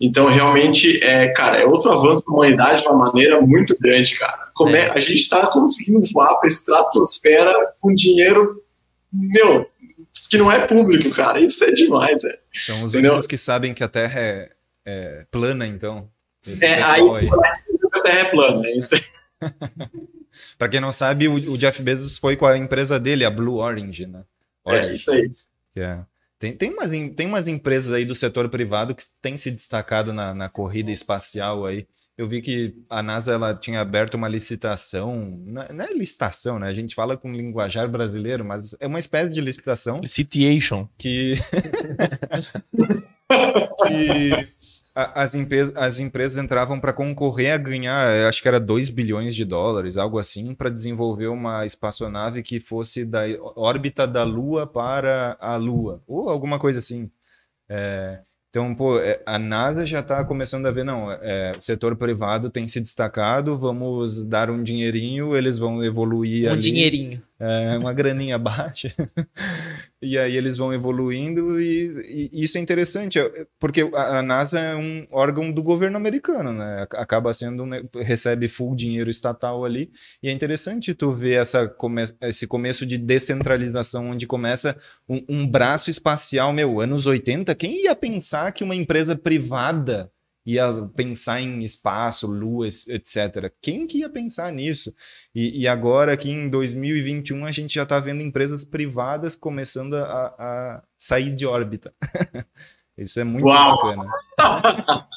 [0.00, 4.18] Então, realmente, é, cara, é outro avanço para a humanidade de uma maneira muito grande,
[4.18, 4.50] cara.
[4.54, 4.88] Como é.
[4.88, 8.62] é a gente está conseguindo voar para a estratosfera com dinheiro,
[9.12, 9.66] meu,
[10.30, 11.40] que não é público, cara.
[11.40, 12.38] Isso é demais, é.
[12.54, 14.50] São os únicos que sabem que a Terra é,
[14.84, 16.08] é plana, então.
[16.60, 17.28] é, aí, aí.
[17.94, 19.02] a Terra é plana, é isso aí.
[20.58, 23.56] Para quem não sabe, o, o, Jeff Bezos foi com a empresa dele, a Blue
[23.56, 24.24] Orange, né?
[24.64, 25.30] Olha é isso aí.
[25.76, 26.00] É.
[26.38, 30.34] Tem, tem, umas, tem umas empresas aí do setor privado que têm se destacado na,
[30.34, 31.86] na corrida espacial aí.
[32.16, 36.68] Eu vi que a NASA ela tinha aberto uma licitação, não é licitação, né?
[36.68, 40.00] A gente fala com linguajar brasileiro, mas é uma espécie de licitação.
[40.00, 40.86] Licitation.
[40.98, 41.36] Que.
[43.88, 44.48] que
[44.94, 49.44] as, empresas, as empresas entravam para concorrer a ganhar, acho que era 2 bilhões de
[49.44, 53.22] dólares, algo assim, para desenvolver uma espaçonave que fosse da
[53.56, 57.10] órbita da Lua para a Lua, ou alguma coisa assim.
[57.68, 61.96] É, então, pô, é, a NASA já está começando a ver, não, é, o setor
[61.96, 66.60] privado tem se destacado, vamos dar um dinheirinho, eles vão evoluir um ali.
[66.60, 67.22] dinheirinho.
[67.40, 68.94] É, uma graninha baixa.
[70.02, 74.74] e aí eles vão evoluindo e, e, isso é interessante, é, porque a, NASA é
[74.74, 76.86] um órgão do governo americano, né?
[76.90, 77.64] Acaba sendo,
[78.00, 82.98] recebe full dinheiro estatal ali, e é interessante tu ver essa, come, esse começo de
[82.98, 84.76] descentralização, onde começa
[85.08, 90.10] um, um braço espacial, meu, anos 80, quem ia pensar que uma empresa privada
[90.44, 93.52] ia pensar em espaço, lua, etc.
[93.60, 94.94] Quem que ia pensar nisso?
[95.34, 100.34] E, e agora, aqui em 2021, a gente já está vendo empresas privadas começando a,
[100.38, 101.94] a sair de órbita.
[102.98, 103.76] Isso é muito Uau.
[103.76, 105.08] bacana.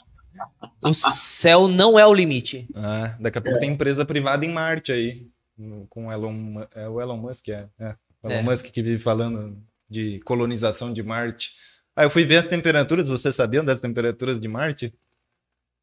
[0.83, 2.67] o céu não é o limite.
[2.75, 3.61] Ah, daqui a pouco é.
[3.61, 5.27] tem empresa privada em Marte aí,
[5.89, 7.95] com Elon, é o Elon Musk, é, é.
[8.21, 8.43] O Elon é.
[8.43, 9.57] Musk que vive falando
[9.89, 11.51] de colonização de Marte.
[11.95, 14.93] Ah, eu fui ver as temperaturas, vocês sabiam das temperaturas de Marte?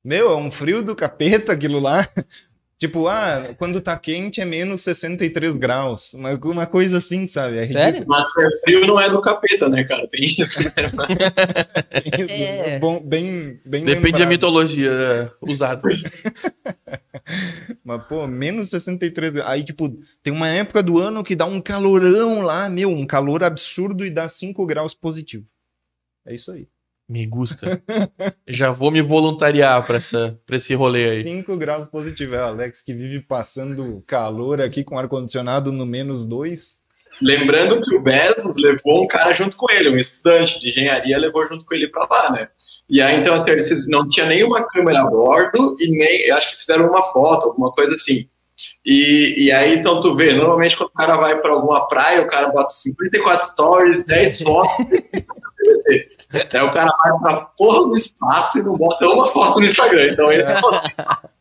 [0.05, 2.07] Meu, é um frio do capeta aquilo lá.
[2.83, 6.15] Tipo, ah, quando tá quente é menos 63 graus.
[6.15, 7.59] Uma, uma coisa assim, sabe?
[7.59, 8.05] É Sério?
[8.09, 10.09] Mas é frio não é do capeta, né, cara?
[10.09, 10.73] Tem isso, né?
[12.03, 12.43] Tem isso.
[12.43, 12.81] É.
[12.81, 14.19] Bom, bem, bem Depende lembrado.
[14.23, 15.81] da mitologia usada.
[17.85, 19.49] Mas, pô, menos 63 graus.
[19.49, 23.45] Aí, tipo, tem uma época do ano que dá um calorão lá, meu, um calor
[23.45, 25.47] absurdo e dá 5 graus positivo.
[26.27, 26.67] É isso aí.
[27.09, 27.83] Me gusta.
[28.49, 31.23] Já vou me voluntariar para esse rolê aí.
[31.23, 32.35] 5 graus positivo.
[32.35, 36.83] É o Alex que vive passando calor aqui com ar-condicionado no menos 2.
[37.21, 41.47] Lembrando que o Bezos levou um cara junto com ele, um estudante de engenharia levou
[41.47, 42.49] junto com ele para lá, né?
[42.89, 43.51] E aí, então, assim,
[43.89, 47.95] não tinha nenhuma câmera a bordo e nem, acho que fizeram uma foto, alguma coisa
[47.95, 48.29] assim.
[48.85, 52.27] E, e aí, então, tu vê, normalmente quando o cara vai para alguma praia, o
[52.27, 54.87] cara bota 54 stories, 10 fotos.
[56.33, 60.09] Aí o cara vai pra porra do espaço e não bota uma foto no Instagram.
[60.13, 60.61] Então, esse é.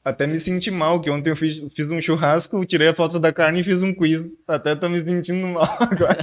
[0.03, 3.31] Até me senti mal, que ontem eu fiz, fiz um churrasco, tirei a foto da
[3.31, 4.27] carne e fiz um quiz.
[4.47, 6.17] Até tô me sentindo mal agora.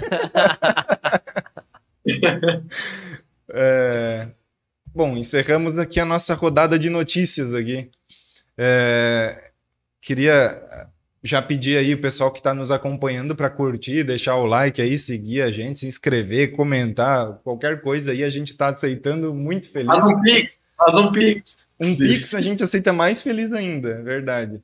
[3.51, 4.29] é...
[4.95, 7.91] Bom, encerramos aqui a nossa rodada de notícias aqui.
[8.57, 9.51] É...
[10.01, 10.89] Queria
[11.29, 14.99] já pedir aí o pessoal que está nos acompanhando para curtir, deixar o like aí,
[14.99, 19.89] seguir a gente, se inscrever, comentar, qualquer coisa aí a gente está aceitando muito feliz.
[19.89, 21.69] Faz um pix, faz um pix.
[21.79, 22.07] Um Sim.
[22.07, 24.63] pix a gente aceita mais feliz ainda, é verdade.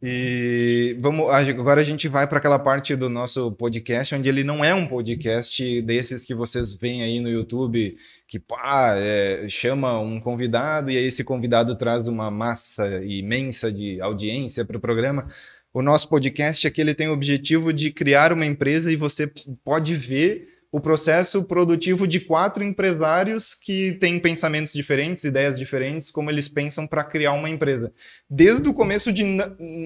[0.00, 4.64] E vamos agora a gente vai para aquela parte do nosso podcast onde ele não
[4.64, 10.18] é um podcast desses que vocês veem aí no YouTube que pá, é, chama um
[10.18, 15.28] convidado e aí esse convidado traz uma massa imensa de audiência para o programa.
[15.74, 19.30] O nosso podcast aqui ele tem o objetivo de criar uma empresa e você
[19.64, 26.30] pode ver o processo produtivo de quatro empresários que têm pensamentos diferentes, ideias diferentes, como
[26.30, 27.92] eles pensam para criar uma empresa.
[28.28, 29.22] Desde o começo de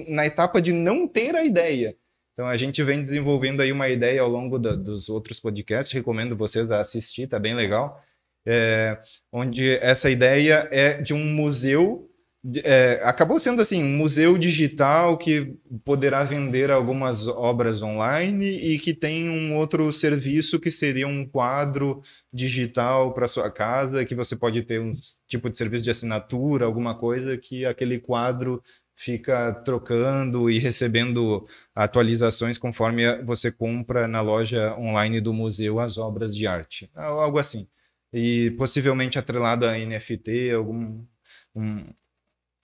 [0.09, 1.95] na etapa de não ter a ideia.
[2.33, 5.93] Então a gente vem desenvolvendo aí uma ideia ao longo da, dos outros podcasts.
[5.93, 8.01] Recomendo vocês a assistir, tá bem legal.
[8.45, 8.97] É,
[9.31, 12.06] onde essa ideia é de um museu
[12.63, 18.93] é, acabou sendo assim um museu digital que poderá vender algumas obras online e que
[18.93, 24.61] tem um outro serviço que seria um quadro digital para sua casa que você pode
[24.63, 24.93] ter um
[25.27, 28.61] tipo de serviço de assinatura alguma coisa que aquele quadro
[28.95, 36.35] fica trocando e recebendo atualizações conforme você compra na loja online do museu as obras
[36.35, 36.89] de arte.
[36.95, 37.67] Algo assim.
[38.11, 41.05] E possivelmente atrelado a NFT algum
[41.55, 41.85] um,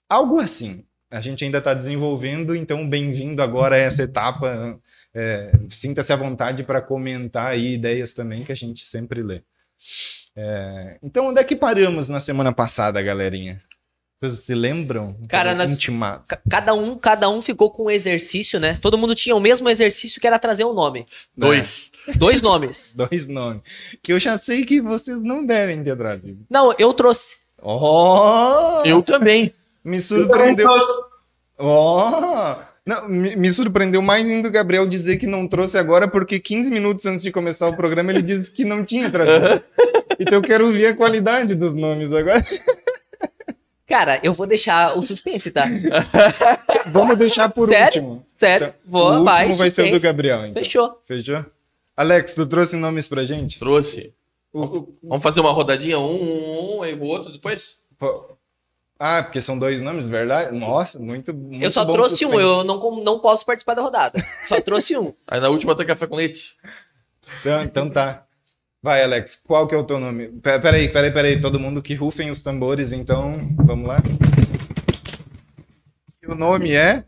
[0.08, 0.84] Algo assim.
[1.10, 4.78] A gente ainda está desenvolvendo, então bem-vindo agora a essa etapa.
[5.14, 9.42] É, Sinta-se à vontade para comentar aí ideias também que a gente sempre lê.
[10.36, 13.62] É, então, onde é que paramos na semana passada, galerinha?
[14.20, 15.16] Vocês se lembram?
[15.28, 15.78] Cara, nós,
[16.48, 18.78] cada um, cada um ficou com um exercício, né?
[18.80, 21.06] Todo mundo tinha o mesmo exercício que era trazer um nome.
[21.36, 21.92] Dois.
[22.08, 22.12] É.
[22.12, 22.94] Dois nomes.
[22.96, 23.62] Dois nomes.
[24.02, 26.44] Que eu já sei que vocês não devem ter trazido.
[26.48, 27.36] Não, eu trouxe.
[27.62, 28.82] Oh!
[28.84, 29.52] Eu também.
[29.84, 30.68] Me surpreendeu.
[31.58, 32.10] Ó!
[32.10, 32.74] Oh!
[32.86, 36.70] Não, me, me, surpreendeu mais ainda o Gabriel dizer que não trouxe agora, porque 15
[36.70, 39.62] minutos antes de começar o programa ele disse que não tinha trazido.
[40.20, 42.44] então eu quero ver a qualidade dos nomes agora.
[43.86, 45.66] Cara, eu vou deixar o suspense, tá?
[46.86, 48.02] Vamos deixar por Sério?
[48.02, 48.26] último.
[48.34, 48.68] Sério?
[48.68, 50.62] Então, vou, o último vai, vai ser o do Gabriel, então.
[50.62, 51.02] Fechou.
[51.06, 51.44] Fechou?
[51.96, 53.58] Alex, tu trouxe nomes pra gente?
[53.58, 54.12] Trouxe.
[54.52, 54.98] O, o...
[55.02, 57.78] Vamos fazer uma rodadinha, um, um, um, e o outro depois?
[58.98, 60.56] Ah, porque são dois nomes, verdade?
[60.56, 62.36] Nossa, muito, muito Eu só trouxe suspense.
[62.36, 64.24] um, eu não, não posso participar da rodada.
[64.44, 65.12] Só trouxe um.
[65.26, 66.56] Aí na última tem café com leite.
[67.40, 68.24] Então, então tá.
[68.80, 70.28] Vai, Alex, qual que é o teu nome?
[70.42, 73.96] Peraí, peraí, peraí, todo mundo que rufem os tambores, então, vamos lá.
[76.26, 77.04] O nome é?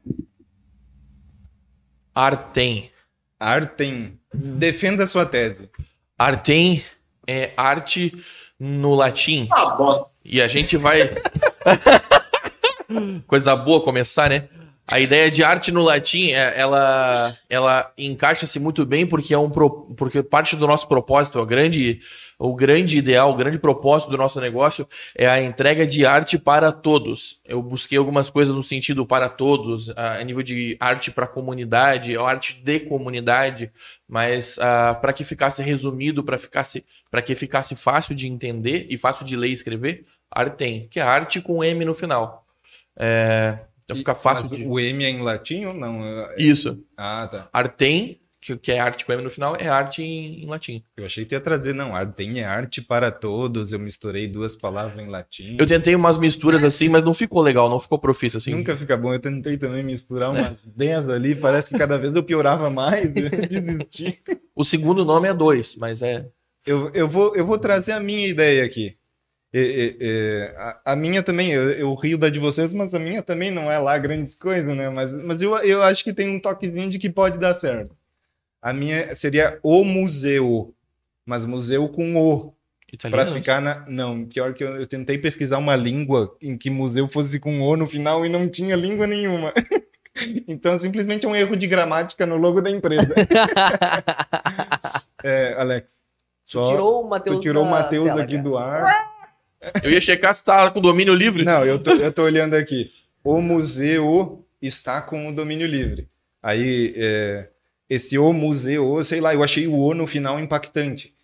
[2.15, 2.91] Artem.
[3.39, 4.19] Artem.
[4.33, 5.71] Defenda a sua tese.
[6.19, 6.83] Artem
[7.27, 8.13] é arte
[8.59, 9.49] no latim.
[9.51, 10.11] Ah, bosta.
[10.25, 11.15] E a gente vai.
[13.27, 14.49] Coisa boa começar, né?
[14.93, 19.51] A ideia de arte no latim, é, ela, ela encaixa-se muito bem porque é um
[19.51, 21.99] porque parte do nosso propósito, o grande,
[22.39, 26.71] o grande ideal, o grande propósito do nosso negócio é a entrega de arte para
[26.71, 27.41] todos.
[27.45, 32.17] Eu busquei algumas coisas no sentido para todos, a nível de arte para a comunidade,
[32.17, 33.73] arte de comunidade,
[34.09, 39.27] mas para que ficasse resumido, para ficasse, para que ficasse fácil de entender e fácil
[39.27, 42.47] de ler e escrever, Artem, que é arte com M no final.
[42.97, 44.49] É, então fica fácil.
[44.49, 44.67] De...
[44.67, 46.03] O M é em latim ou não?
[46.37, 46.85] Isso.
[46.97, 47.49] Ah, tá.
[47.53, 50.83] Artem, que, que é arte com M no final, é arte em, em, latim.
[50.97, 51.95] Eu achei que ia trazer, não.
[51.95, 53.73] Artem é arte para todos.
[53.73, 55.57] Eu misturei duas palavras em latim.
[55.59, 58.55] Eu tentei umas misturas assim, mas não ficou legal, não ficou profício assim.
[58.55, 59.15] Nunca fica bom.
[59.15, 61.37] Eu tentei também misturar umas 10 ali.
[61.37, 63.07] Parece que cada vez eu piorava mais.
[63.17, 64.21] Eu desisti.
[64.55, 66.27] O segundo nome é dois, mas é.
[66.65, 68.97] Eu, eu, vou, eu vou trazer a minha ideia aqui.
[69.59, 73.23] É, é, a, a, minha também, eu, eu, rio da de vocês, mas a minha
[73.23, 74.91] também não é lá grandes coisas, né?
[74.91, 77.97] Mas, mas eu, eu acho que tem um toquezinho de que pode dar certo.
[78.61, 80.75] A minha seria o museu,
[81.25, 82.53] mas museu com o.
[83.11, 83.83] Para ficar na.
[83.89, 87.77] Não, pior que eu, eu, tentei pesquisar uma língua em que museu fosse com O
[87.79, 89.55] no final e não tinha língua nenhuma.
[90.47, 93.15] então, simplesmente é um erro de gramática no logo da empresa.
[95.25, 96.03] é, Alex.
[96.45, 98.43] Só, tu tirou o Matheus, tirou o Matheus aqui cara.
[98.43, 99.16] do ar.
[99.83, 101.45] Eu ia checar se tá com domínio livre.
[101.45, 102.93] Não, eu tô, eu tô olhando aqui.
[103.25, 106.09] O museu está com o domínio livre.
[106.43, 107.49] Aí, é,
[107.89, 111.15] esse o museu, sei lá, eu achei o o no final impactante.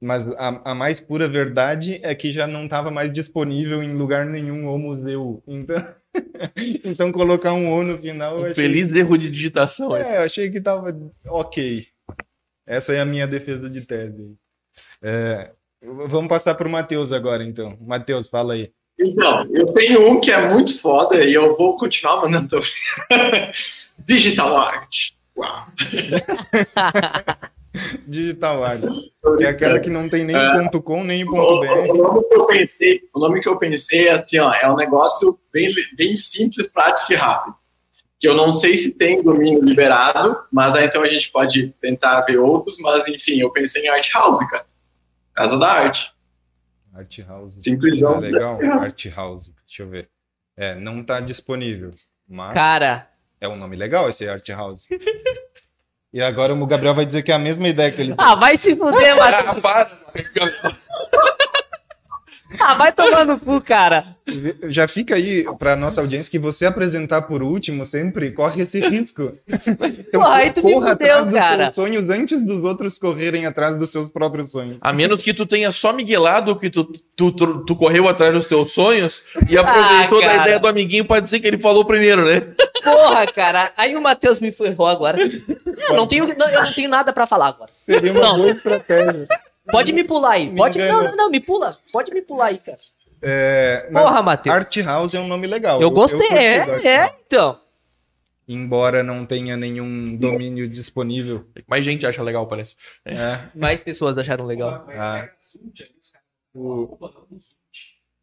[0.00, 4.26] Mas a, a mais pura verdade é que já não estava mais disponível em lugar
[4.26, 5.42] nenhum o museu.
[5.46, 5.84] Então,
[6.84, 8.44] então colocar um o no final.
[8.44, 9.96] Um feliz erro de digitação.
[9.96, 11.86] É, eu achei que estava ok.
[12.64, 14.36] Essa é a minha defesa de tese.
[15.02, 15.50] É,
[15.82, 17.76] vamos passar para o Matheus agora, então.
[17.80, 18.70] Matheus, fala aí.
[18.98, 22.58] Então, eu tenho um que é muito foda e eu vou continuar mandando.
[24.04, 25.12] Digital Art.
[25.36, 25.66] Uau.
[28.08, 28.82] Digital Art.
[29.36, 31.68] Que é aquela que não tem nem é, ponto .com nem ponto .br.
[31.68, 34.68] O, o, nome que eu pensei, o nome que eu pensei é assim, ó, é
[34.68, 37.54] um negócio bem, bem simples, prático e rápido.
[38.18, 42.22] Que eu não sei se tem domínio liberado, mas aí então a gente pode tentar
[42.22, 44.66] ver outros, mas enfim, eu pensei em Art House, cara.
[45.38, 46.12] Casa da Arte.
[46.92, 47.58] Art House.
[47.60, 48.16] Simplesão.
[48.16, 49.52] É legal, Art House.
[49.64, 50.08] Deixa eu ver.
[50.56, 51.90] É, não tá disponível,
[52.28, 52.54] mas...
[52.54, 53.08] Cara...
[53.40, 54.88] É um nome legal esse Art House.
[56.10, 58.14] E agora o Gabriel vai dizer que é a mesma ideia que ele.
[58.16, 59.60] Ah, vai se fuder, mano.
[62.68, 64.04] Ah, vai tomar no cu, cara.
[64.68, 69.32] Já fica aí pra nossa audiência que você apresentar por último sempre corre esse risco.
[70.08, 73.78] Então, Porra, aí tu corra fudeu, atrás dos seus sonhos antes dos outros correrem atrás
[73.78, 74.78] dos seus próprios sonhos.
[74.80, 78.46] A menos que tu tenha só miguelado que tu, tu, tu, tu correu atrás dos
[78.46, 82.24] teus sonhos e aproveitou ah, da ideia do amiguinho pra dizer que ele falou primeiro,
[82.24, 82.42] né?
[82.82, 83.70] Porra, cara.
[83.76, 85.18] Aí o Matheus me ferrou agora.
[85.20, 87.70] Eu não tenho, não, eu não tenho nada pra falar agora.
[87.74, 88.36] Seria uma não.
[88.36, 89.28] boa estratégia.
[89.70, 90.54] Pode me pular aí.
[90.54, 91.76] Pode, não, não, não, me pula.
[91.92, 92.78] Pode me pular aí, cara.
[93.20, 94.54] É, Porra, Matheus.
[94.54, 95.82] Art House é um nome legal.
[95.82, 97.60] Eu gostei, eu, eu é, é, então.
[98.46, 101.44] Embora não tenha nenhum domínio disponível.
[101.66, 102.76] Mais gente acha legal, parece.
[103.04, 103.40] É.
[103.54, 104.86] Mais pessoas acharam legal.
[104.90, 105.28] Ah.
[106.54, 106.96] O...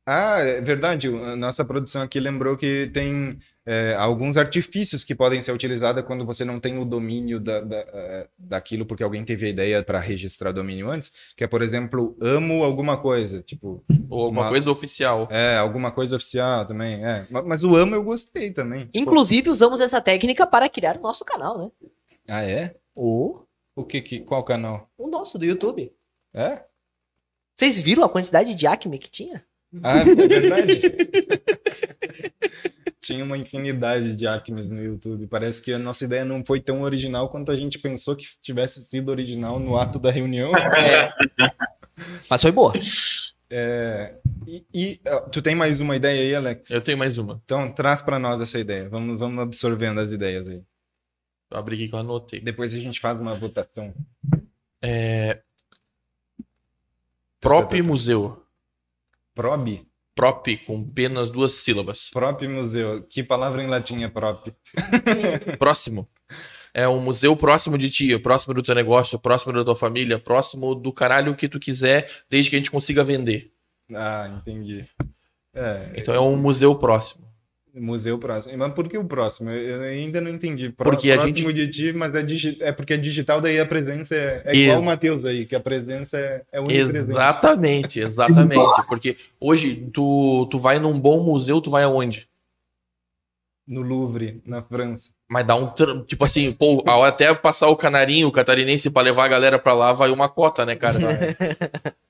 [0.05, 1.07] Ah, é verdade.
[1.09, 6.25] A nossa produção aqui lembrou que tem é, alguns artifícios que podem ser utilizados quando
[6.25, 9.99] você não tem o domínio da, da, é, daquilo, porque alguém teve a ideia para
[9.99, 13.83] registrar domínio antes, que é, por exemplo, amo alguma coisa, tipo...
[14.09, 15.27] Ou alguma uma coisa oficial.
[15.31, 17.25] É, alguma coisa oficial também, é.
[17.29, 18.85] Mas o amo eu gostei também.
[18.85, 21.71] Tipo Inclusive, usamos essa técnica para criar o nosso canal, né?
[22.27, 22.75] Ah, é?
[22.93, 23.41] O...
[23.75, 24.89] O que, que qual canal?
[24.97, 25.91] O nosso, do YouTube.
[26.33, 26.63] É?
[27.55, 29.45] Vocês viram a quantidade de Acme que tinha?
[29.83, 30.81] Ah, é verdade.
[33.05, 35.27] tinha uma infinidade de acmes no YouTube.
[35.27, 38.81] Parece que a nossa ideia não foi tão original quanto a gente pensou que tivesse
[38.81, 40.51] sido original no ato da reunião.
[40.75, 41.13] É.
[42.29, 42.73] Mas foi boa.
[43.49, 44.15] É,
[44.45, 46.69] e, e, tu tem mais uma ideia aí, Alex?
[46.71, 47.41] Eu tenho mais uma.
[47.45, 48.89] Então traz para nós essa ideia.
[48.89, 50.61] Vamos, vamos absorvendo as ideias aí.
[51.49, 52.41] Eu abri aqui que eu anotei.
[52.41, 53.93] Depois a gente faz uma votação.
[54.81, 55.41] É...
[57.39, 58.43] Prop Museu.
[59.33, 59.87] Prob?
[60.15, 62.09] Prop, com apenas duas sílabas.
[62.11, 63.05] Prop museu.
[63.09, 64.47] Que palavra em latim é prop?
[65.59, 66.07] próximo.
[66.73, 70.73] É um museu próximo de ti, próximo do teu negócio, próximo da tua família, próximo
[70.73, 73.51] do caralho que tu quiser, desde que a gente consiga vender.
[73.93, 74.85] Ah, entendi.
[75.53, 77.25] É, então é um museu próximo.
[77.75, 78.57] Museu próximo.
[78.57, 79.49] Mas por que o próximo?
[79.49, 80.69] Eu ainda não entendi.
[80.69, 81.53] Pró porque próximo a gente...
[81.53, 82.57] de ti, mas é, digi...
[82.61, 85.59] é porque é digital, daí a presença é, é igual o Matheus aí, que a
[85.59, 88.63] presença é, é Exatamente, exatamente.
[88.87, 92.29] porque hoje tu, tu vai num bom museu, tu vai aonde?
[93.67, 95.11] No Louvre, na França.
[95.27, 95.67] Mas dá um.
[96.05, 99.91] Tipo assim, pô, até passar o canarinho, o catarinense, pra levar a galera pra lá,
[99.91, 100.99] vai uma cota, né, cara?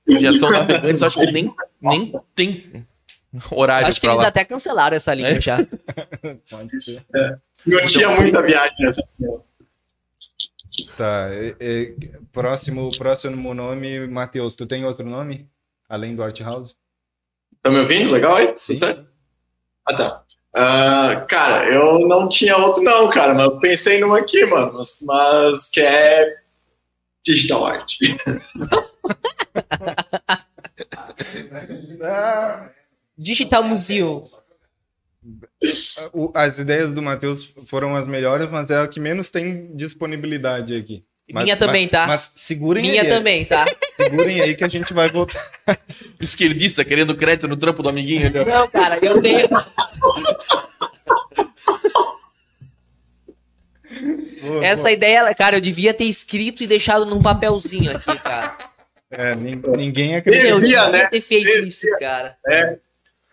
[0.06, 2.84] Já são navegantes, acho que nem, nem tem
[3.50, 4.28] horário Acho que eles lá.
[4.28, 5.40] até cancelaram essa linha é?
[5.40, 5.58] já.
[6.50, 7.04] Pode ser.
[7.14, 9.02] É, não tinha muita viagem nessa
[10.96, 11.30] Tá.
[11.32, 11.96] E, e,
[12.32, 15.48] próximo, próximo nome, Matheus, tu tem outro nome?
[15.88, 16.76] Além do Art House?
[17.62, 18.10] Tá me ouvindo?
[18.10, 18.52] Legal aí?
[18.56, 18.76] Sim.
[19.86, 20.22] Ah, tá.
[20.54, 25.00] Uh, cara, eu não tinha outro não, cara, mas eu pensei num aqui, mano, mas,
[25.02, 26.36] mas que é
[27.24, 27.92] digital art.
[33.16, 34.24] Digital Museum.
[36.34, 41.04] As ideias do Matheus foram as melhores, mas é a que menos tem disponibilidade aqui.
[41.32, 42.06] Mas, Minha também, mas, tá?
[42.06, 43.08] Mas segurem Minha aí.
[43.08, 43.66] Minha também, tá?
[43.96, 45.44] Segurem aí que a gente vai voltar.
[46.20, 48.30] O esquerdista querendo crédito no trampo do amiguinho.
[48.30, 48.44] Né?
[48.44, 49.48] Não, cara, eu tenho.
[54.42, 54.92] Boa, Essa boa.
[54.92, 58.56] ideia, cara, eu devia ter escrito e deixado num papelzinho aqui, cara.
[59.10, 60.46] É, ninguém acredita.
[60.46, 61.06] Eu devia né?
[61.06, 61.66] ter feito Devia.
[61.66, 62.36] isso, cara.
[62.46, 62.78] É.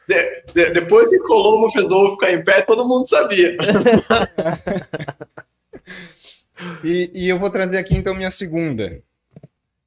[0.08, 3.56] De, de, depois que Colombo fez novo ficar em pé, todo mundo sabia.
[6.84, 9.02] e, e eu vou trazer aqui então minha segunda.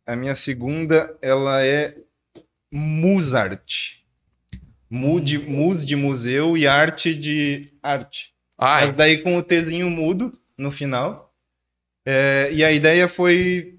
[0.07, 1.95] A minha segunda, ela é
[2.73, 3.97] Musart.
[4.89, 8.33] Mu de, mus de museu e arte de arte.
[8.57, 8.87] Ai.
[8.87, 11.35] Mas daí com o Tzinho mudo no final.
[12.07, 13.76] É, e a ideia foi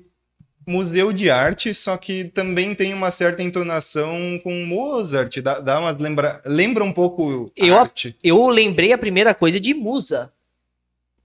[0.68, 5.92] museu de arte, só que também tem uma certa entonação com Mozart, dá, dá uma
[5.92, 8.16] lembra, lembra um pouco eu, arte.
[8.22, 10.34] Eu lembrei a primeira coisa de Musa.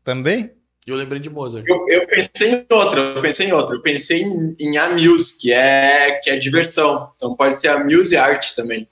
[0.05, 0.53] Também?
[0.87, 1.65] Eu lembrei de Mozart.
[1.69, 3.77] Eu, eu, pensei em outra, eu pensei em outra.
[3.77, 7.13] Eu pensei em, em Amuse, que é, que é diversão.
[7.17, 8.89] Então pode ser Amuse Art também.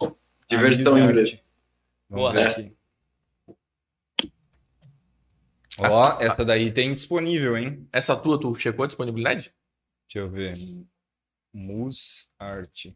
[0.48, 1.38] Diversão em inglês.
[2.08, 2.72] Vamos ver aqui.
[5.78, 7.86] Ó, essa daí tem disponível, hein?
[7.92, 9.52] Essa tua, tu checou a disponibilidade?
[10.12, 10.56] Deixa eu ver.
[11.52, 12.86] Mus Art.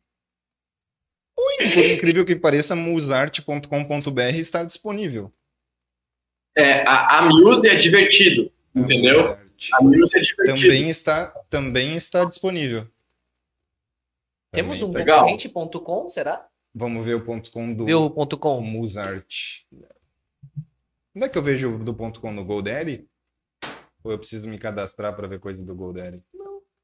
[1.38, 5.32] Ui, por incrível que pareça, musart.com.br está disponível.
[6.56, 9.32] É, a, a Muse é divertido, entendeu?
[9.72, 10.60] A Muse é divertido.
[10.60, 12.88] Também está, também está disponível.
[14.52, 16.48] Temos um concorrente.com, será?
[16.74, 18.60] Vamos ver o ponto .com do o ponto .com.
[18.60, 19.64] Musart.
[21.14, 23.08] Onde é que eu vejo do ponto .com no GoDaddy?
[24.02, 26.22] Ou eu preciso me cadastrar para ver coisa do GoDaddy?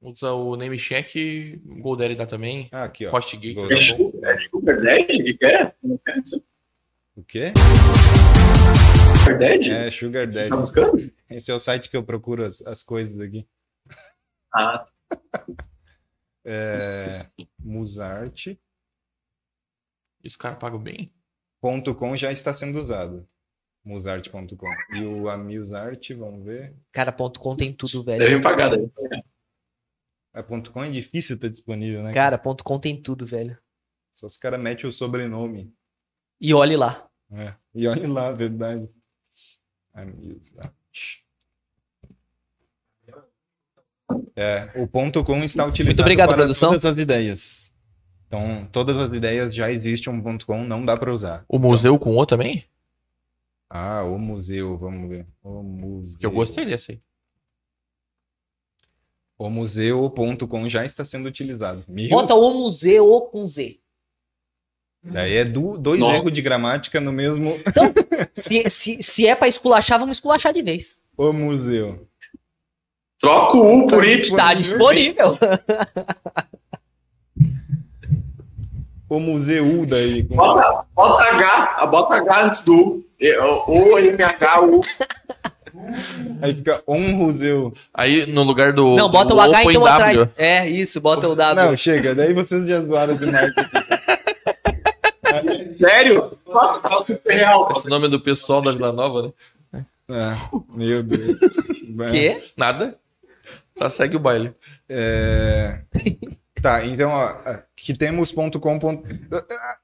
[0.03, 2.69] Usa o NameCheck, GoDaddy dá também.
[2.73, 3.15] Ah, aqui, ó.
[3.15, 3.55] HostGig.
[3.59, 5.75] É, é Sugar Daddy que é?
[7.15, 7.53] O quê?
[9.23, 9.71] Sugar Daddy?
[9.71, 10.49] É, Sugar Daddy.
[10.49, 11.13] Tá buscando?
[11.29, 13.47] Esse é o site que eu procuro as, as coisas aqui.
[14.55, 14.87] Ah.
[16.47, 17.27] é,
[17.59, 18.47] Musart.
[18.47, 18.59] E
[20.25, 21.13] os caras pagam bem?
[21.61, 23.29] Ponto .com já está sendo usado.
[23.85, 24.97] Musart.com.
[24.97, 26.75] E o Amusart, vamos ver.
[26.91, 28.19] Cara, ponto .com tem tudo, velho.
[28.19, 29.23] Deve pagar, deve pagar.
[30.33, 32.13] A ponto .com é difícil ter disponível, né?
[32.13, 33.59] Cara, ponto .com tem tudo, velho.
[34.13, 35.73] Só os caras metem o sobrenome.
[36.41, 37.09] E olhe lá.
[37.33, 38.89] É, e olhe lá, verdade.
[44.37, 46.71] É, o ponto .com está utilizado Muito obrigado, para produção.
[46.71, 47.75] todas as ideias.
[48.27, 51.45] Então, todas as ideias já existem um ponto .com, não dá para usar.
[51.49, 52.13] O museu então...
[52.13, 52.65] com O também?
[53.69, 55.27] Ah, o museu, vamos ver.
[55.43, 56.19] O museu.
[56.23, 57.03] Eu gostei desse aí.
[59.41, 61.83] O museu.com já está sendo utilizado.
[61.89, 62.11] Meu...
[62.11, 63.79] Bota o museu com Z.
[65.03, 66.17] Daí é do, dois Nossa.
[66.17, 67.59] erros de gramática no mesmo.
[67.67, 67.91] Então,
[68.35, 70.99] se, se, se é para esculachar, vamos esculachar de vez.
[71.17, 72.07] O museu.
[73.19, 74.27] Troca o U por Y.
[74.27, 75.39] Está disponível.
[79.09, 80.23] o museu daí.
[80.23, 83.03] Bota, bota H, bota H antes do
[83.67, 84.83] O, MH, U.
[86.41, 87.73] Aí fica um museu.
[87.93, 88.97] Aí no lugar do.
[88.97, 90.29] Não, bota o, H então atrás.
[90.37, 91.71] É, isso, bota o W.
[91.71, 93.71] Não, chega, daí vocês já zoaram demais aqui.
[95.81, 96.39] Sério?
[96.47, 97.69] Nossa, tá super real.
[97.71, 99.33] Esse nome é do pessoal da Vila Nova,
[99.73, 99.87] né?
[100.11, 100.37] É,
[100.75, 101.39] meu Deus.
[102.11, 102.43] Quê?
[102.57, 102.99] Nada.
[103.79, 104.53] Só segue o baile.
[104.89, 105.81] É...
[106.61, 108.79] Tá, então, ó, que temos ponto .com.
[108.79, 109.03] Ponto...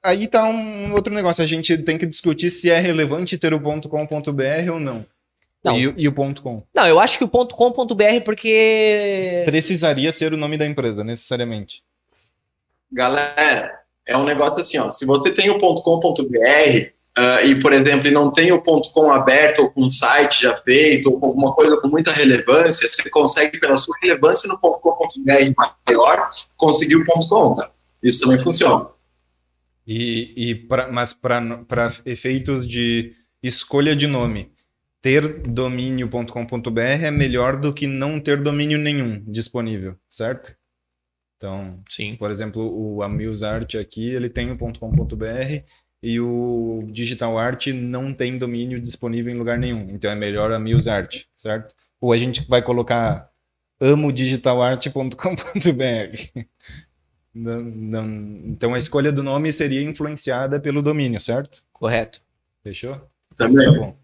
[0.04, 1.42] Aí tá um outro negócio.
[1.42, 5.06] A gente tem que discutir se é relevante ter o ponto .com.br ou não.
[5.66, 5.78] Não.
[5.78, 6.62] E, e o ponto .com?
[6.74, 9.42] Não, eu acho que o ponto .com.br porque...
[9.44, 11.82] Precisaria ser o nome da empresa, necessariamente.
[12.90, 14.90] Galera, é um negócio assim, ó.
[14.90, 16.16] Se você tem o ponto .com.br
[17.18, 20.56] uh, e, por exemplo, não tem o ponto .com aberto ou com um site já
[20.56, 24.78] feito ou com alguma coisa com muita relevância, você consegue, pela sua relevância no ponto
[24.80, 27.70] .com.br maior, conseguir o ponto .com, tá?
[28.02, 28.86] Isso também funciona.
[29.86, 34.50] E, e pra, mas para efeitos de escolha de nome,
[35.00, 40.56] ter domínio.com.br é melhor do que não ter domínio nenhum disponível, certo?
[41.36, 42.16] Então, Sim.
[42.16, 45.64] por exemplo, o AmuseArt aqui, ele tem o .com.br
[46.02, 49.88] e o Digital Art não tem domínio disponível em lugar nenhum.
[49.90, 51.74] Então é melhor AmuseArt, certo?
[52.00, 53.30] Ou a gente vai colocar
[53.80, 55.16] amodigitalartcom.br.
[57.38, 58.06] Não, não,
[58.46, 61.62] então a escolha do nome seria influenciada pelo domínio, certo?
[61.70, 62.22] Correto.
[62.62, 62.98] Fechou?
[63.36, 63.66] Também.
[63.66, 63.94] Tá bom.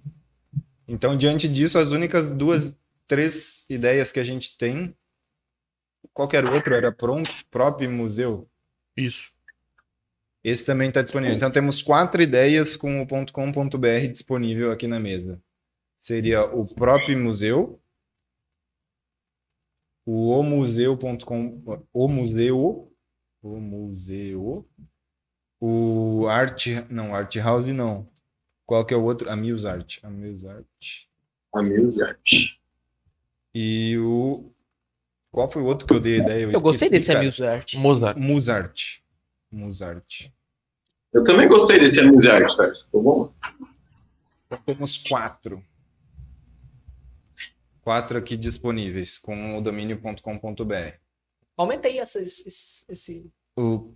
[0.92, 2.78] Então, diante disso, as únicas duas,
[3.08, 4.94] três ideias que a gente tem,
[6.12, 8.46] qualquer outro era pronto, próprio museu.
[8.94, 9.32] Isso.
[10.44, 11.34] Esse também está disponível.
[11.34, 15.42] Então, temos quatro ideias com o .com.br disponível aqui na mesa.
[15.98, 17.80] Seria o próprio museu,
[20.04, 22.92] o omuseu.com, o museu,
[23.40, 24.68] o museu,
[25.58, 28.11] o art, não, art house não.
[28.66, 29.30] Qual que é o outro?
[29.30, 29.98] A Musart.
[30.02, 31.06] A Musart.
[31.52, 32.56] A Musart.
[33.54, 34.50] E o
[35.30, 36.42] Qual foi o outro que eu dei a ideia?
[36.44, 37.74] Eu, eu gostei desse Mozart.
[37.74, 38.18] Mozart.
[38.18, 39.02] Mozart.
[39.50, 40.30] Mozart.
[41.12, 42.76] Eu também gostei desse Mozart, velho.
[42.76, 43.34] Ficou bom.
[44.46, 45.64] Então, temos quatro.
[47.82, 50.94] Quatro aqui disponíveis com o domínio.com.br.
[51.56, 53.30] Aumenta aí essa, esse, esse...
[53.56, 53.92] O...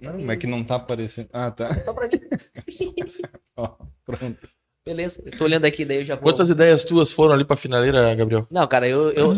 [0.00, 1.28] Não, é que não tá aparecendo.
[1.32, 1.74] Ah, tá.
[1.80, 2.20] Só pra mim.
[3.56, 4.48] Ó, pronto.
[4.86, 6.22] Beleza, eu tô olhando aqui, daí eu já vou.
[6.22, 8.46] Quantas ideias tuas foram ali pra finaleira, Gabriel?
[8.50, 9.34] Não, cara, eu, eu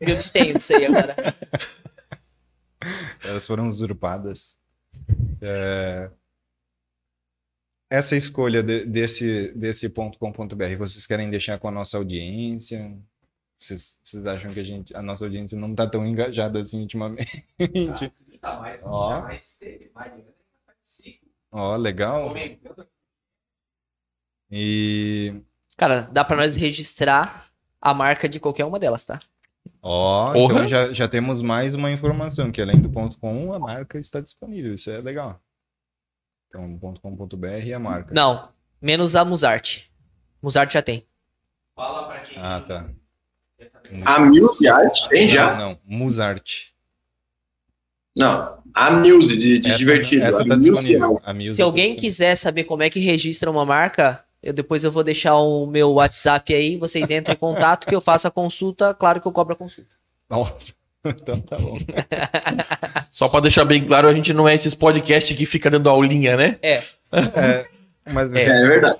[0.00, 1.14] me abstenho disso aí agora.
[3.24, 4.58] Elas foram usurpadas.
[5.40, 6.10] É...
[7.90, 12.94] Essa escolha de, desse, desse .com.br, vocês querem deixar com a nossa audiência?
[13.56, 17.46] Vocês, vocês acham que a, gente, a nossa audiência não tá tão engajada assim ultimamente?
[17.58, 18.10] Ah,
[18.40, 19.22] tá Ó,
[21.50, 22.32] Ó legal.
[24.50, 25.42] E.
[25.76, 27.48] Cara, dá para nós registrar
[27.80, 29.20] a marca de qualquer uma delas, tá?
[29.80, 33.58] Ó, oh, então já, já temos mais uma informação, que além do ponto .com, a
[33.58, 34.74] marca está disponível.
[34.74, 35.40] Isso é legal.
[36.48, 38.12] Então, .com.br e a marca.
[38.14, 38.48] Não,
[38.80, 39.84] menos a Musart.
[40.42, 41.06] Musart já tem.
[41.76, 42.38] Fala pra quem.
[42.38, 42.90] Ah, tá.
[44.04, 45.54] A Musart tem já?
[45.56, 46.72] Não, não, Musart.
[48.18, 50.24] Não, a Muse de, de essa, divertido.
[50.24, 51.20] Essa tá disponível.
[51.52, 55.36] Se alguém quiser saber como é que registra uma marca, eu, depois eu vou deixar
[55.36, 59.28] o meu WhatsApp aí, vocês entram em contato que eu faço a consulta, claro que
[59.28, 59.90] eu cobro a consulta.
[60.28, 60.72] Nossa,
[61.04, 61.78] então tá bom.
[63.10, 66.36] Só para deixar bem claro, a gente não é esses podcasts que fica dando aulinha,
[66.36, 66.58] né?
[66.60, 66.82] É.
[67.12, 67.66] é
[68.12, 68.98] mas é, é verdade.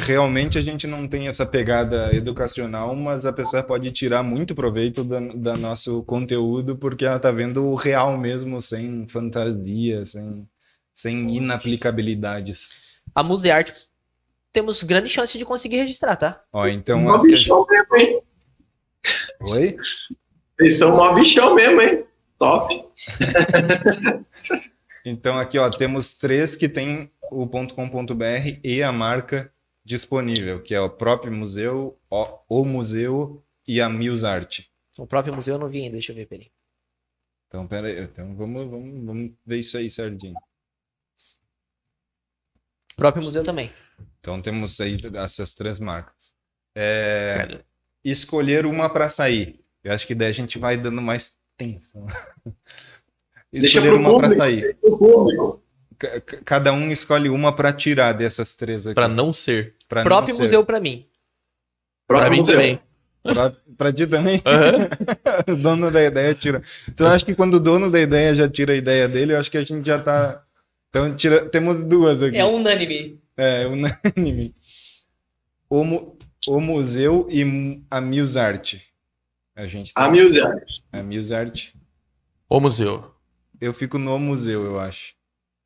[0.00, 5.02] Realmente a gente não tem essa pegada educacional, mas a pessoa pode tirar muito proveito
[5.02, 10.48] do da nosso conteúdo porque ela tá vendo o real mesmo, sem fantasia, sem,
[10.94, 12.82] sem inaplicabilidades.
[13.12, 13.72] A Museart
[14.52, 16.42] temos grande chance de conseguir registrar, tá?
[16.52, 17.00] Ó, então.
[17.00, 17.74] Mó bichão que...
[17.74, 18.22] mesmo, hein?
[19.40, 19.76] Oi?
[20.60, 22.04] Eles são mó bichão mesmo, hein?
[22.38, 22.84] Top.
[25.04, 29.52] então aqui, ó, temos três que tem o .com.br e a marca
[29.88, 34.66] disponível, que é o próprio museu, o, o museu e a Musart.
[34.98, 36.50] O próprio museu eu não vi ainda, deixa eu ver, peraí.
[37.46, 40.34] Então, peraí, então vamos, vamos, vamos ver isso aí certinho.
[42.92, 43.72] O próprio museu também.
[44.20, 46.34] Então temos aí essas três marcas.
[46.74, 47.62] É,
[48.04, 49.64] escolher uma para sair.
[49.82, 52.06] Eu acho que daí a gente vai dando mais tensão.
[53.50, 54.76] escolher uma para sair.
[56.44, 58.94] Cada um escolhe uma para tirar dessas três aqui.
[58.94, 59.77] Para não ser.
[59.88, 61.06] Pra próprio não museu para mim.
[62.06, 62.80] Para mim também.
[63.22, 64.42] Pra, pra ti também?
[64.46, 65.54] Uhum.
[65.54, 66.62] o dono da ideia tira.
[66.88, 69.38] Então, eu acho que quando o dono da ideia já tira a ideia dele, eu
[69.38, 70.42] acho que a gente já tá.
[70.88, 71.46] Então, tira...
[71.48, 72.38] temos duas aqui.
[72.38, 73.20] É unânime.
[73.36, 74.54] É, unânime.
[75.68, 75.82] O,
[76.46, 77.42] o museu e
[77.90, 78.76] a Musart.
[79.54, 80.04] A gente tá...
[80.04, 80.82] A Musart.
[80.92, 81.74] A Musart.
[82.48, 83.14] O museu.
[83.60, 85.14] Eu fico no museu, eu acho.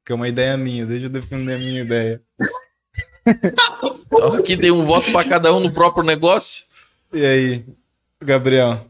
[0.04, 2.20] Que é uma ideia minha, deixa eu defender a minha ideia.
[4.38, 6.66] Aqui tem um voto para cada um no próprio negócio.
[7.12, 7.64] E aí,
[8.20, 8.86] Gabriel?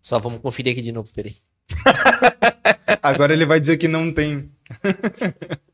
[0.00, 1.36] Só vamos conferir aqui de novo, peraí.
[3.02, 4.50] Agora ele vai dizer que não tem.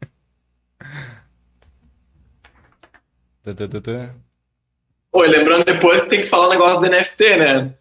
[5.12, 7.74] Oi, lembrando depois que tem que falar um negócio do NFT, né?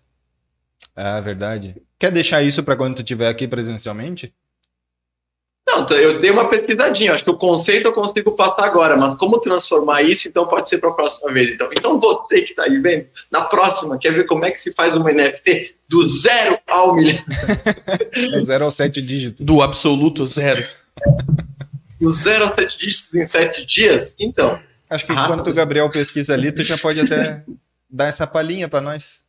[0.95, 1.81] Ah, verdade.
[1.97, 4.35] Quer deixar isso para quando tu estiver aqui presencialmente?
[5.75, 7.13] Não, eu dei uma pesquisadinha.
[7.13, 10.77] Acho que o conceito eu consigo passar agora, mas como transformar isso, então pode ser
[10.77, 11.49] para a próxima vez.
[11.49, 14.73] Então, então você que está aí vendo, na próxima, quer ver como é que se
[14.73, 17.23] faz uma NFT do zero ao milhão?
[18.31, 19.43] do zero ao sete dígitos.
[19.45, 20.67] Do absoluto zero.
[21.99, 24.15] Do zero ao sete dígitos em sete dias?
[24.19, 24.59] Então.
[24.89, 27.43] Acho que enquanto o Gabriel pesquisa ali, tu já pode até
[27.89, 29.23] dar essa palhinha para nós.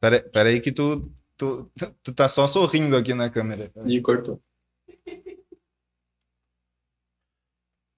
[0.00, 1.70] Pera, pera aí que tu, tu,
[2.02, 3.70] tu tá só sorrindo aqui na câmera.
[3.86, 4.40] E cortou.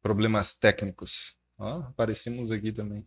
[0.07, 1.37] Problemas técnicos.
[1.59, 3.05] Ó, aparecemos aqui também.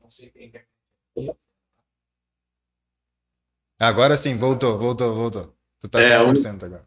[3.80, 5.56] Agora sim, voltou, voltou, voltou.
[5.80, 6.86] Tu tá é, 100% agora.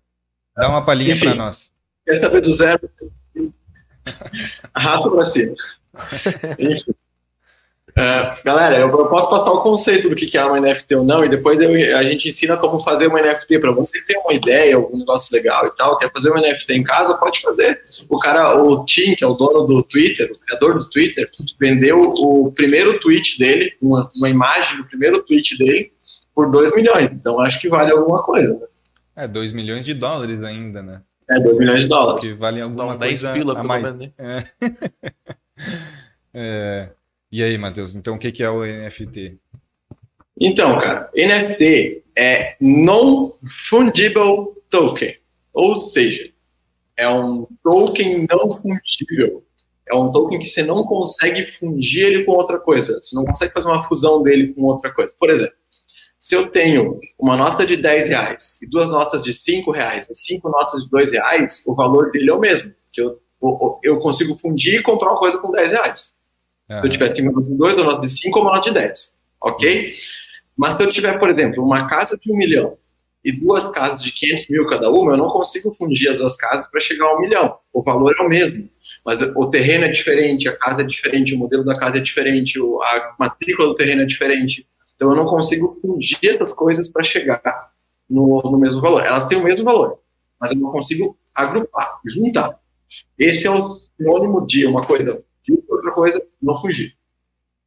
[0.55, 1.73] Dá uma palhinha para nós.
[2.05, 2.91] Quer saber do zero?
[4.75, 5.57] Arrasta para cima.
[7.93, 11.23] Uh, galera, eu, eu, posso passar o conceito do que é uma NFT ou não,
[11.23, 14.77] e depois eu, a gente ensina como fazer uma NFT para você ter uma ideia,
[14.77, 15.99] algum negócio legal e tal.
[15.99, 17.15] Quer fazer uma NFT em casa?
[17.19, 17.81] Pode fazer.
[18.09, 21.29] O cara, o Tim, que é o dono do Twitter, o criador do Twitter,
[21.61, 25.93] vendeu o primeiro tweet dele, uma, uma imagem do primeiro tweet dele,
[26.35, 27.13] por 2 milhões.
[27.13, 28.55] Então acho que vale alguma coisa.
[28.55, 28.67] Né?
[29.25, 31.03] É, 2 milhões de dólares ainda, né?
[31.29, 32.33] É, 2 milhões de dólares.
[32.33, 33.83] Que vale alguma Não, coisa pila, a mais.
[33.83, 34.13] Menos, né?
[34.19, 34.45] é.
[36.33, 36.89] é.
[37.33, 39.39] E aí, Matheus, então o que, é o NFT?
[40.39, 45.17] Então, cara, NFT é Non-Fungible Token.
[45.55, 46.31] Ou seja,
[46.95, 49.43] é um token não fungível.
[49.89, 53.01] É um token que você não consegue fungir ele com outra coisa.
[53.03, 55.15] Você não consegue fazer uma fusão dele com outra coisa.
[55.19, 55.57] Por exemplo,
[56.19, 60.15] se eu tenho uma nota de 10 reais e duas notas de 5 reais, ou
[60.15, 62.75] cinco notas de 2 reais, o valor dele é o mesmo.
[62.93, 63.19] Que eu,
[63.83, 66.22] eu consigo fundir e comprar uma coisa com 10 reais.
[66.73, 66.79] Uhum.
[66.79, 68.69] Se eu tivesse que uma nota de 2, uma nota de 5 ou uma nota
[68.69, 69.19] de 10.
[69.41, 69.85] Ok?
[70.57, 72.77] Mas se eu tiver, por exemplo, uma casa de um milhão
[73.25, 76.69] e duas casas de 500 mil cada uma, eu não consigo fundir as duas casas
[76.71, 77.57] para chegar a um milhão.
[77.73, 78.69] O valor é o mesmo,
[79.05, 82.59] mas o terreno é diferente, a casa é diferente, o modelo da casa é diferente,
[82.59, 84.67] a matrícula do terreno é diferente.
[84.95, 87.41] Então eu não consigo fundir essas coisas para chegar
[88.09, 89.05] no, no mesmo valor.
[89.05, 89.99] Elas têm o mesmo valor,
[90.41, 92.59] mas eu não consigo agrupar, juntar.
[93.19, 96.95] Esse é o sinônimo de uma coisa e outra coisa não fugir.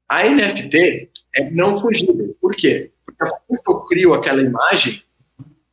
[0.07, 2.35] A NFT é não fungível.
[2.39, 2.91] Por quê?
[3.05, 3.29] Porque a
[3.63, 5.03] que eu crio aquela imagem,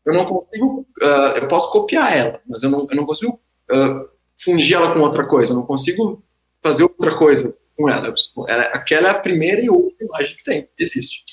[0.04, 3.40] eu não consigo, uh, eu posso copiar ela, mas eu não, eu não consigo
[3.70, 4.08] uh,
[4.42, 6.22] fungir ela com outra coisa, eu não consigo
[6.62, 8.12] fazer outra coisa com ela.
[8.48, 11.24] ela aquela é a primeira e última imagem que tem, existe.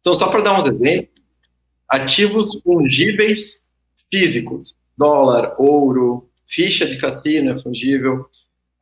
[0.00, 1.20] Então, só para dar uns exemplos,
[1.88, 3.62] ativos fungíveis
[4.10, 8.28] físicos, dólar, ouro, ficha de cassino é fungível,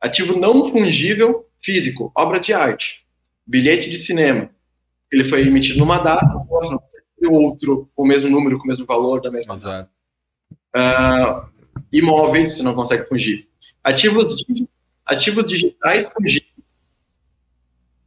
[0.01, 3.05] ativo não fungível físico, obra de arte,
[3.45, 4.49] bilhete de cinema,
[5.11, 6.25] ele foi emitido numa data,
[7.21, 9.89] não outro com o mesmo número, com o mesmo valor da mesma Exato.
[10.73, 11.49] data.
[11.49, 11.49] Uh,
[11.91, 13.47] imóveis, você não consegue fugir.
[13.83, 14.45] Ativos,
[15.05, 16.49] ativos digitais fungíveis.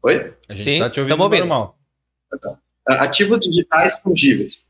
[0.03, 0.35] Oi?
[0.49, 1.79] A gente está te ouvindo normal.
[2.33, 4.65] Uh, ativos digitais fungíveis.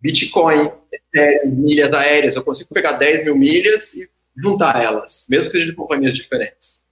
[0.00, 2.36] Bitcoin, Ethereum, milhas aéreas.
[2.36, 6.82] Eu consigo pegar 10 mil milhas e juntar elas, mesmo que sejam de companhias diferentes.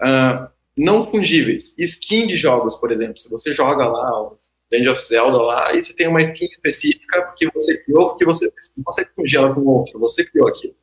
[0.00, 1.76] Uh, não fungíveis.
[1.78, 3.18] Skin de jogos, por exemplo.
[3.18, 4.36] Se você joga lá o
[4.70, 8.50] Legend of Zelda lá, e você tem uma skin específica que você criou, que você
[8.76, 10.74] não consegue fungir ela com outro, você criou aquilo.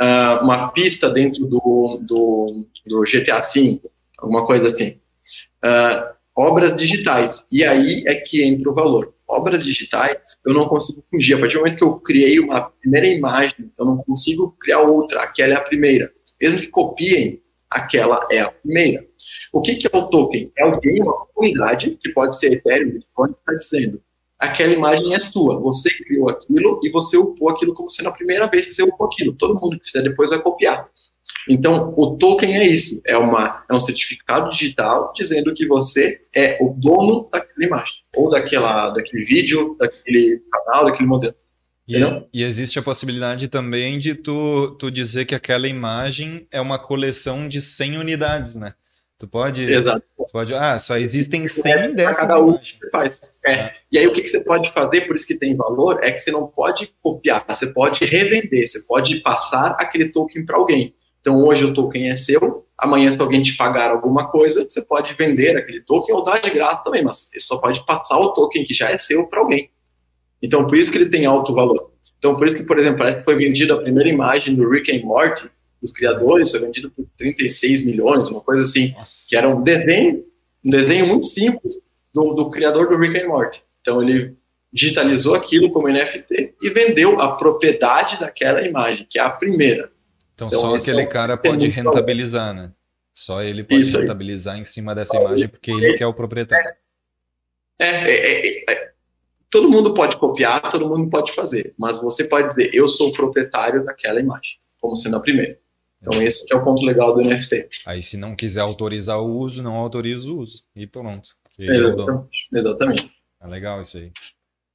[0.00, 3.80] Uh, uma pista dentro do, do, do, GTA V,
[4.18, 4.98] alguma coisa assim.
[5.62, 7.46] Uh, obras digitais.
[7.52, 9.14] E aí é que entra o valor.
[9.30, 11.36] Obras digitais, eu não consigo fungir.
[11.36, 15.22] A partir do momento que eu criei uma primeira imagem, eu não consigo criar outra.
[15.22, 16.12] Aquela é a primeira.
[16.40, 19.06] Mesmo que copiem, aquela é a primeira.
[19.52, 20.52] O que, que é o token?
[20.58, 24.02] É alguém, uma comunidade, que pode ser Ethereum, Bitcoin, está dizendo
[24.40, 28.46] aquela imagem é sua, você criou aquilo e você upou aquilo como sendo a primeira
[28.46, 29.34] vez que você upou aquilo.
[29.34, 30.88] Todo mundo que fizer depois vai copiar.
[31.48, 36.58] Então, o token é isso, é, uma, é um certificado digital dizendo que você é
[36.60, 41.34] o dono daquela imagem, ou daquela, daquele vídeo, daquele canal, daquele modelo.
[41.88, 41.96] E,
[42.32, 47.48] e, existe a possibilidade também de tu, tu dizer que aquela imagem é uma coleção
[47.48, 48.74] de 100 unidades, né?
[49.18, 49.62] Tu pode.
[49.64, 50.02] Exato.
[50.16, 52.78] Tu pode, ah, só existem 100 é, dessas cada um imagens.
[52.80, 53.20] Você faz.
[53.44, 53.52] É.
[53.52, 53.74] é.
[53.92, 56.20] E aí o que, que você pode fazer, por isso que tem valor, é que
[56.20, 60.94] você não pode copiar, você pode revender, você pode passar aquele token para alguém.
[61.20, 65.14] Então hoje o token é seu, amanhã se alguém te pagar alguma coisa, você pode
[65.14, 68.64] vender aquele token ou dar de graça também, mas você só pode passar o token
[68.64, 69.70] que já é seu para alguém.
[70.42, 71.90] Então, por isso que ele tem alto valor.
[72.18, 74.90] Então, por isso que, por exemplo, parece que foi vendida a primeira imagem do Rick
[74.90, 75.50] and Morty,
[75.80, 79.26] dos criadores, foi vendido por 36 milhões, uma coisa assim, Nossa.
[79.28, 80.24] que era um desenho,
[80.62, 81.74] um desenho muito simples
[82.12, 83.62] do, do criador do Rick and Morty.
[83.80, 84.36] Então, ele
[84.72, 89.90] digitalizou aquilo como NFT e vendeu a propriedade daquela imagem, que é a primeira.
[90.46, 92.72] Então, então só aquele é cara pode rentabilizar, né?
[93.14, 96.72] Só ele pode rentabilizar em cima dessa imagem, porque ele que é o proprietário.
[97.78, 98.92] É, é, é, é
[99.50, 103.12] todo mundo pode copiar, todo mundo pode fazer, mas você pode dizer, eu sou o
[103.12, 105.58] proprietário daquela imagem, como sendo a primeira.
[106.00, 107.68] Então esse é o ponto legal do NFT.
[107.84, 110.64] Aí se não quiser autorizar o uso, não autoriza o uso.
[110.74, 111.30] E pronto.
[111.58, 112.48] Exatamente.
[112.52, 113.12] Exatamente.
[113.42, 114.10] É legal isso aí.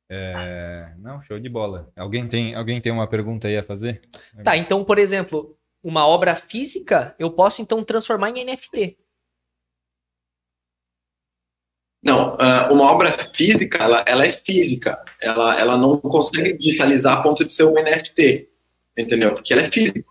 [0.09, 0.93] É...
[0.97, 1.91] Não, show de bola.
[1.95, 4.01] Alguém tem, alguém tem uma pergunta aí a fazer?
[4.43, 8.97] Tá, então, por exemplo, uma obra física, eu posso então transformar em NFT.
[12.03, 15.03] Não, ah, uma obra física, ela, ela é física.
[15.19, 18.47] Ela, ela não consegue digitalizar a ponto de ser um NFT,
[18.95, 19.33] entendeu?
[19.33, 20.07] Porque ela é física.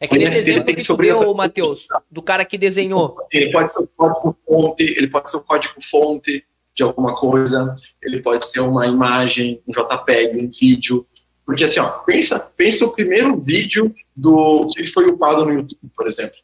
[0.00, 3.16] É que nesse exemplo que, que tu deu, Matheus, do cara que desenhou.
[3.30, 6.44] Ele pode ser o código fonte, ele pode ser o código fonte
[6.78, 11.04] de alguma coisa, ele pode ser uma imagem, um JPEG, um vídeo.
[11.44, 16.06] Porque assim, ó, pensa, pensa o primeiro vídeo do que foi upado no YouTube, por
[16.06, 16.38] exemplo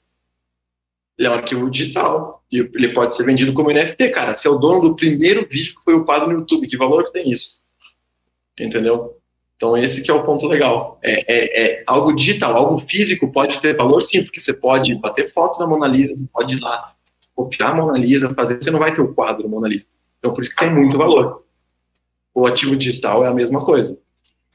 [1.19, 4.35] ele é um arquivo digital e ele pode ser vendido como NFT, cara.
[4.35, 7.13] Você é o dono do primeiro vídeo que foi upado no YouTube, que valor que
[7.13, 7.63] tem isso?
[8.59, 9.17] Entendeu?
[9.57, 10.99] Então esse que é o ponto legal.
[11.03, 15.33] É, é, é, algo digital, algo físico pode ter valor sim, porque você pode bater
[15.33, 16.93] foto da Mona Lisa, você pode ir lá
[17.35, 19.87] copiar a Mona Lisa, fazer, você não vai ter o quadro Mona Lisa.
[20.25, 21.45] Então, por isso que tem muito valor.
[22.35, 23.99] O ativo digital é a mesma coisa.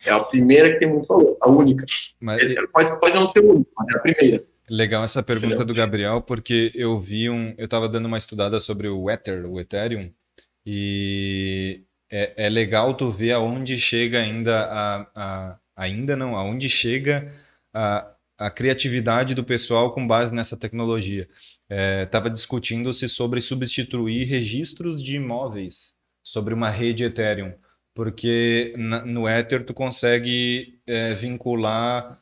[0.03, 1.85] É a primeira que tem muito valor, a única.
[2.19, 2.41] Mas...
[2.41, 4.43] Ele pode, pode não ser o único, mas é a primeira.
[4.67, 5.67] Legal essa pergunta Entendeu?
[5.67, 7.53] do Gabriel, porque eu vi um.
[7.55, 10.11] Eu estava dando uma estudada sobre o Ether, o Ethereum,
[10.65, 15.59] e é, é legal tu ver aonde chega ainda a, a.
[15.75, 17.31] Ainda não, aonde chega
[17.73, 21.27] a, a criatividade do pessoal com base nessa tecnologia.
[21.69, 27.53] Estava é, discutindo-se sobre substituir registros de imóveis sobre uma rede Ethereum,
[27.93, 32.21] porque na, no Ether tu consegue é, vincular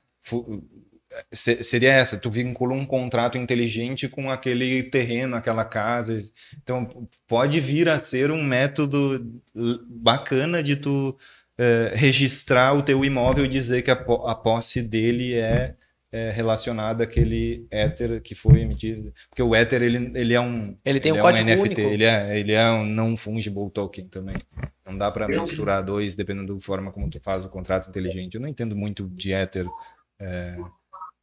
[1.31, 6.19] seria essa, tu vincula um contrato inteligente com aquele terreno, aquela casa.
[6.61, 9.41] Então, pode vir a ser um método
[9.87, 11.17] bacana de tu
[11.57, 15.75] é, registrar o teu imóvel e dizer que a, a posse dele é,
[16.11, 19.13] é, relacionada àquele Ether que foi emitido.
[19.29, 20.77] Porque o Ether, ele, ele é um...
[20.85, 21.81] Ele tem ele um é código um NFT, único.
[21.93, 24.35] Ele é, ele é um não fungible token também.
[24.85, 28.35] Não dá para misturar dois, dependendo da forma como tu faz o contrato inteligente.
[28.35, 29.67] Eu não entendo muito de Ether,
[30.19, 30.57] é,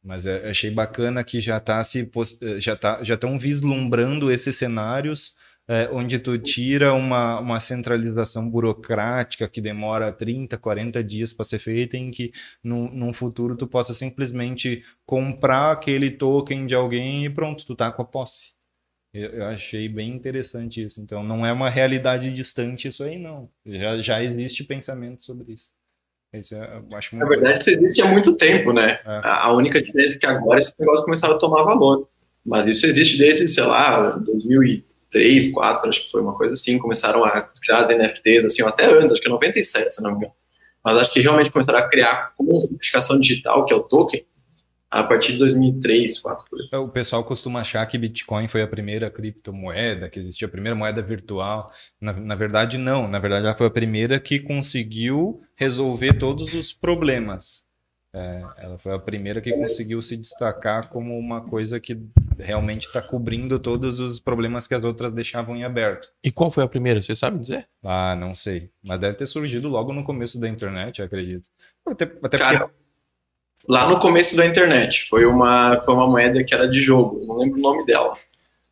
[0.03, 2.09] mas é, achei bacana que já tá se
[2.41, 5.35] eh, já tá já estão vislumbrando esses cenários
[5.67, 11.59] é, onde tu tira uma, uma centralização burocrática que demora 30, 40 dias para ser
[11.59, 12.31] feita, em que
[12.63, 17.91] no, num futuro tu possa simplesmente comprar aquele token de alguém e pronto, tu tá
[17.91, 18.53] com a posse.
[19.13, 21.01] Eu, eu achei bem interessante isso.
[21.01, 23.49] Então não é uma realidade distante isso aí, não.
[23.65, 25.71] Já, já existe pensamento sobre isso.
[26.33, 28.99] Isso é, acho Na verdade, isso existe há muito tempo, né?
[29.05, 29.21] É.
[29.23, 32.09] A única diferença é que agora esse negócio começaram a tomar valor.
[32.45, 34.21] Mas isso existe desde, sei lá,
[35.15, 36.77] 2003, 2004, acho que foi uma coisa assim.
[36.77, 40.17] Começaram a criar as NFTs, assim, até antes, acho que é 97, se não me
[40.17, 40.33] engano.
[40.83, 44.23] Mas acho que realmente começaram a criar como certificação digital, que é o token,
[44.91, 46.45] a partir de 2003, 2004.
[46.71, 50.75] É, o pessoal costuma achar que Bitcoin foi a primeira criptomoeda, que existia a primeira
[50.75, 51.71] moeda virtual.
[51.99, 53.07] Na, na verdade, não.
[53.07, 57.64] Na verdade, ela foi a primeira que conseguiu resolver todos os problemas.
[58.15, 61.99] É, ela foi a primeira que conseguiu se destacar como uma coisa que
[62.39, 66.07] realmente está cobrindo todos os problemas que as outras deixavam em aberto.
[66.23, 67.01] E qual foi a primeira?
[67.01, 67.67] Você sabe dizer?
[67.83, 68.69] Ah, não sei.
[68.81, 71.49] Mas deve ter surgido logo no começo da internet, acredito.
[71.85, 72.73] Até, até Cara, porque
[73.67, 75.09] lá no começo da internet.
[75.09, 78.13] Foi uma, foi uma moeda que era de jogo, não lembro o nome dela.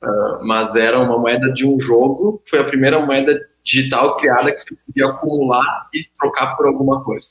[0.02, 4.62] Uh, mas era uma moeda de um jogo, foi a primeira moeda digital criada que
[4.62, 7.28] você podia acumular e trocar por alguma coisa.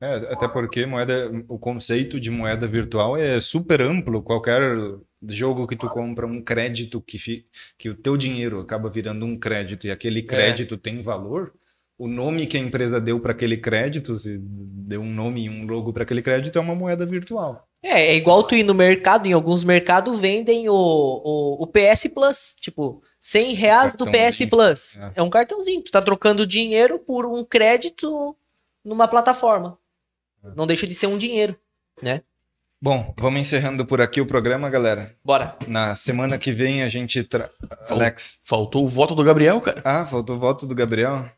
[0.00, 4.22] É, até porque moeda, o conceito de moeda virtual é super amplo.
[4.22, 4.62] Qualquer
[5.26, 7.46] jogo que tu compra um crédito que, fi,
[7.76, 10.22] que o teu dinheiro acaba virando um crédito e aquele é.
[10.22, 10.78] crédito é.
[10.78, 11.52] tem valor,
[11.98, 15.66] o nome que a empresa deu para aquele crédito, se deu um nome e um
[15.66, 17.66] logo para aquele crédito, é uma moeda virtual.
[17.82, 22.08] É, é igual tu ir no mercado, em alguns mercados vendem o, o, o PS
[22.14, 24.96] Plus, tipo, 100 reais do PS Plus.
[24.96, 25.12] É.
[25.16, 28.36] é um cartãozinho, tu tá trocando dinheiro por um crédito
[28.84, 29.76] numa plataforma.
[30.56, 31.56] Não deixa de ser um dinheiro,
[32.02, 32.22] né?
[32.80, 35.14] Bom, vamos encerrando por aqui o programa, galera.
[35.24, 35.56] Bora.
[35.66, 37.24] Na semana que vem a gente.
[37.24, 37.50] Tra...
[37.90, 38.40] Alex.
[38.44, 39.82] Faltou o voto do Gabriel, cara.
[39.84, 41.28] Ah, faltou o voto do Gabriel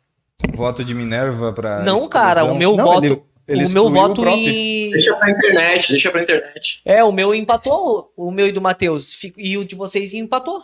[0.54, 1.82] voto de Minerva para.
[1.82, 3.04] Não, cara, o meu não, voto.
[3.04, 4.90] Ele, ele o meu voto e.
[4.92, 6.80] Deixa pra internet, deixa pra internet.
[6.84, 9.12] É, o meu empatou, o meu e do Matheus.
[9.36, 10.62] E o de vocês empatou.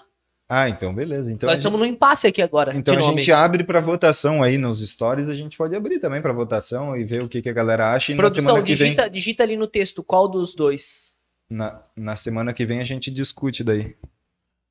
[0.49, 1.33] Ah, então beleza.
[1.33, 1.89] Então Nós estamos gente...
[1.91, 2.75] no impasse aqui agora.
[2.75, 6.33] Então a gente abre para votação aí nos stories, a gente pode abrir também para
[6.33, 8.13] votação e ver o que, que a galera acha.
[8.13, 9.11] E Produção, na semana que digita, vem...
[9.11, 11.17] digita ali no texto qual dos dois.
[11.51, 13.97] Na, na semana que vem a gente discute daí.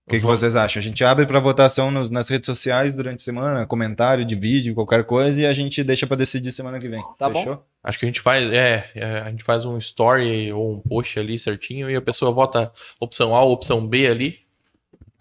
[0.08, 0.80] O que, que, vocês acham?
[0.80, 4.76] A gente abre para votação nos, nas redes sociais durante a semana, comentário de vídeo,
[4.76, 7.04] qualquer coisa, e a gente deixa para decidir semana que vem.
[7.18, 7.56] Tá Fechou?
[7.56, 7.64] bom?
[7.84, 11.20] Acho que a gente faz, é, é, a gente faz um story ou um post
[11.20, 14.45] ali certinho e a pessoa vota opção A ou opção B ali.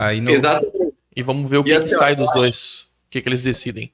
[0.05, 0.31] Aí no...
[0.31, 0.95] Exatamente.
[1.17, 3.93] E vamos ver o que, que assim, sai dos dois, o que, que eles decidem.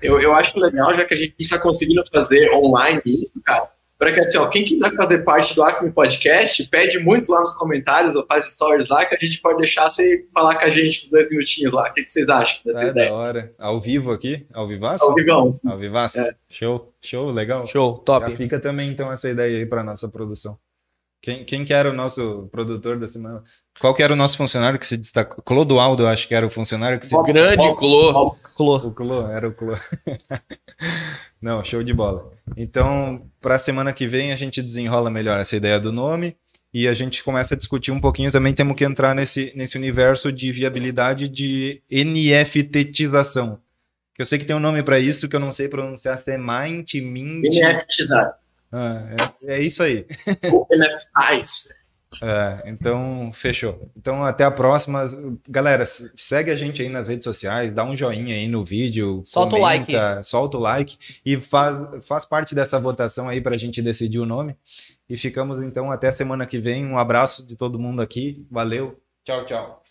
[0.00, 3.68] Eu, eu acho legal, já que a gente está conseguindo fazer online isso, cara
[4.04, 7.54] para que assim, ó, quem quiser fazer parte do Acme Podcast, pede muito lá nos
[7.54, 11.10] comentários ou faz stories lá que a gente pode deixar você falar com a gente
[11.10, 11.88] dois minutinhos lá.
[11.88, 13.08] O que, que vocês acham dessa é, ideia?
[13.08, 13.54] da hora.
[13.58, 14.46] Ao vivo aqui?
[14.52, 15.04] Ao vivaço?
[15.04, 15.50] Ao vivão.
[15.66, 16.20] Ao vivaço?
[16.20, 16.34] É.
[16.50, 17.66] Show, show, legal.
[17.66, 18.30] Show, top.
[18.30, 20.58] Já fica também então essa ideia aí para nossa produção.
[21.24, 23.42] Quem, quem que era o nosso produtor da semana?
[23.80, 25.42] Qual que era o nosso funcionário que se destacou?
[25.42, 28.36] Clodoaldo, acho que era o funcionário que se Grande Clô.
[28.54, 28.76] Clô.
[28.76, 29.72] O Clô, era o Clô.
[31.40, 32.30] Não, show de bola.
[32.54, 36.36] Então, para a semana que vem, a gente desenrola melhor essa ideia do nome
[36.74, 38.30] e a gente começa a discutir um pouquinho.
[38.30, 43.58] Também temos que entrar nesse, nesse universo de viabilidade de NFTização.
[44.14, 46.32] Que eu sei que tem um nome para isso que eu não sei pronunciar, se
[46.32, 47.46] é Mint, Mint.
[47.46, 48.43] NFTizar.
[48.74, 50.04] Ah, é, é, isso aí.
[50.70, 51.72] NFTs.
[52.20, 53.90] É, então, fechou.
[53.96, 55.04] Então, até a próxima.
[55.48, 59.22] Galera, segue a gente aí nas redes sociais, dá um joinha aí no vídeo.
[59.24, 60.24] Solta comenta, o like.
[60.24, 64.26] Solta o like e faz, faz parte dessa votação aí para a gente decidir o
[64.26, 64.56] nome.
[65.08, 66.84] E ficamos então até semana que vem.
[66.84, 68.44] Um abraço de todo mundo aqui.
[68.50, 69.00] Valeu.
[69.24, 69.83] Tchau, tchau.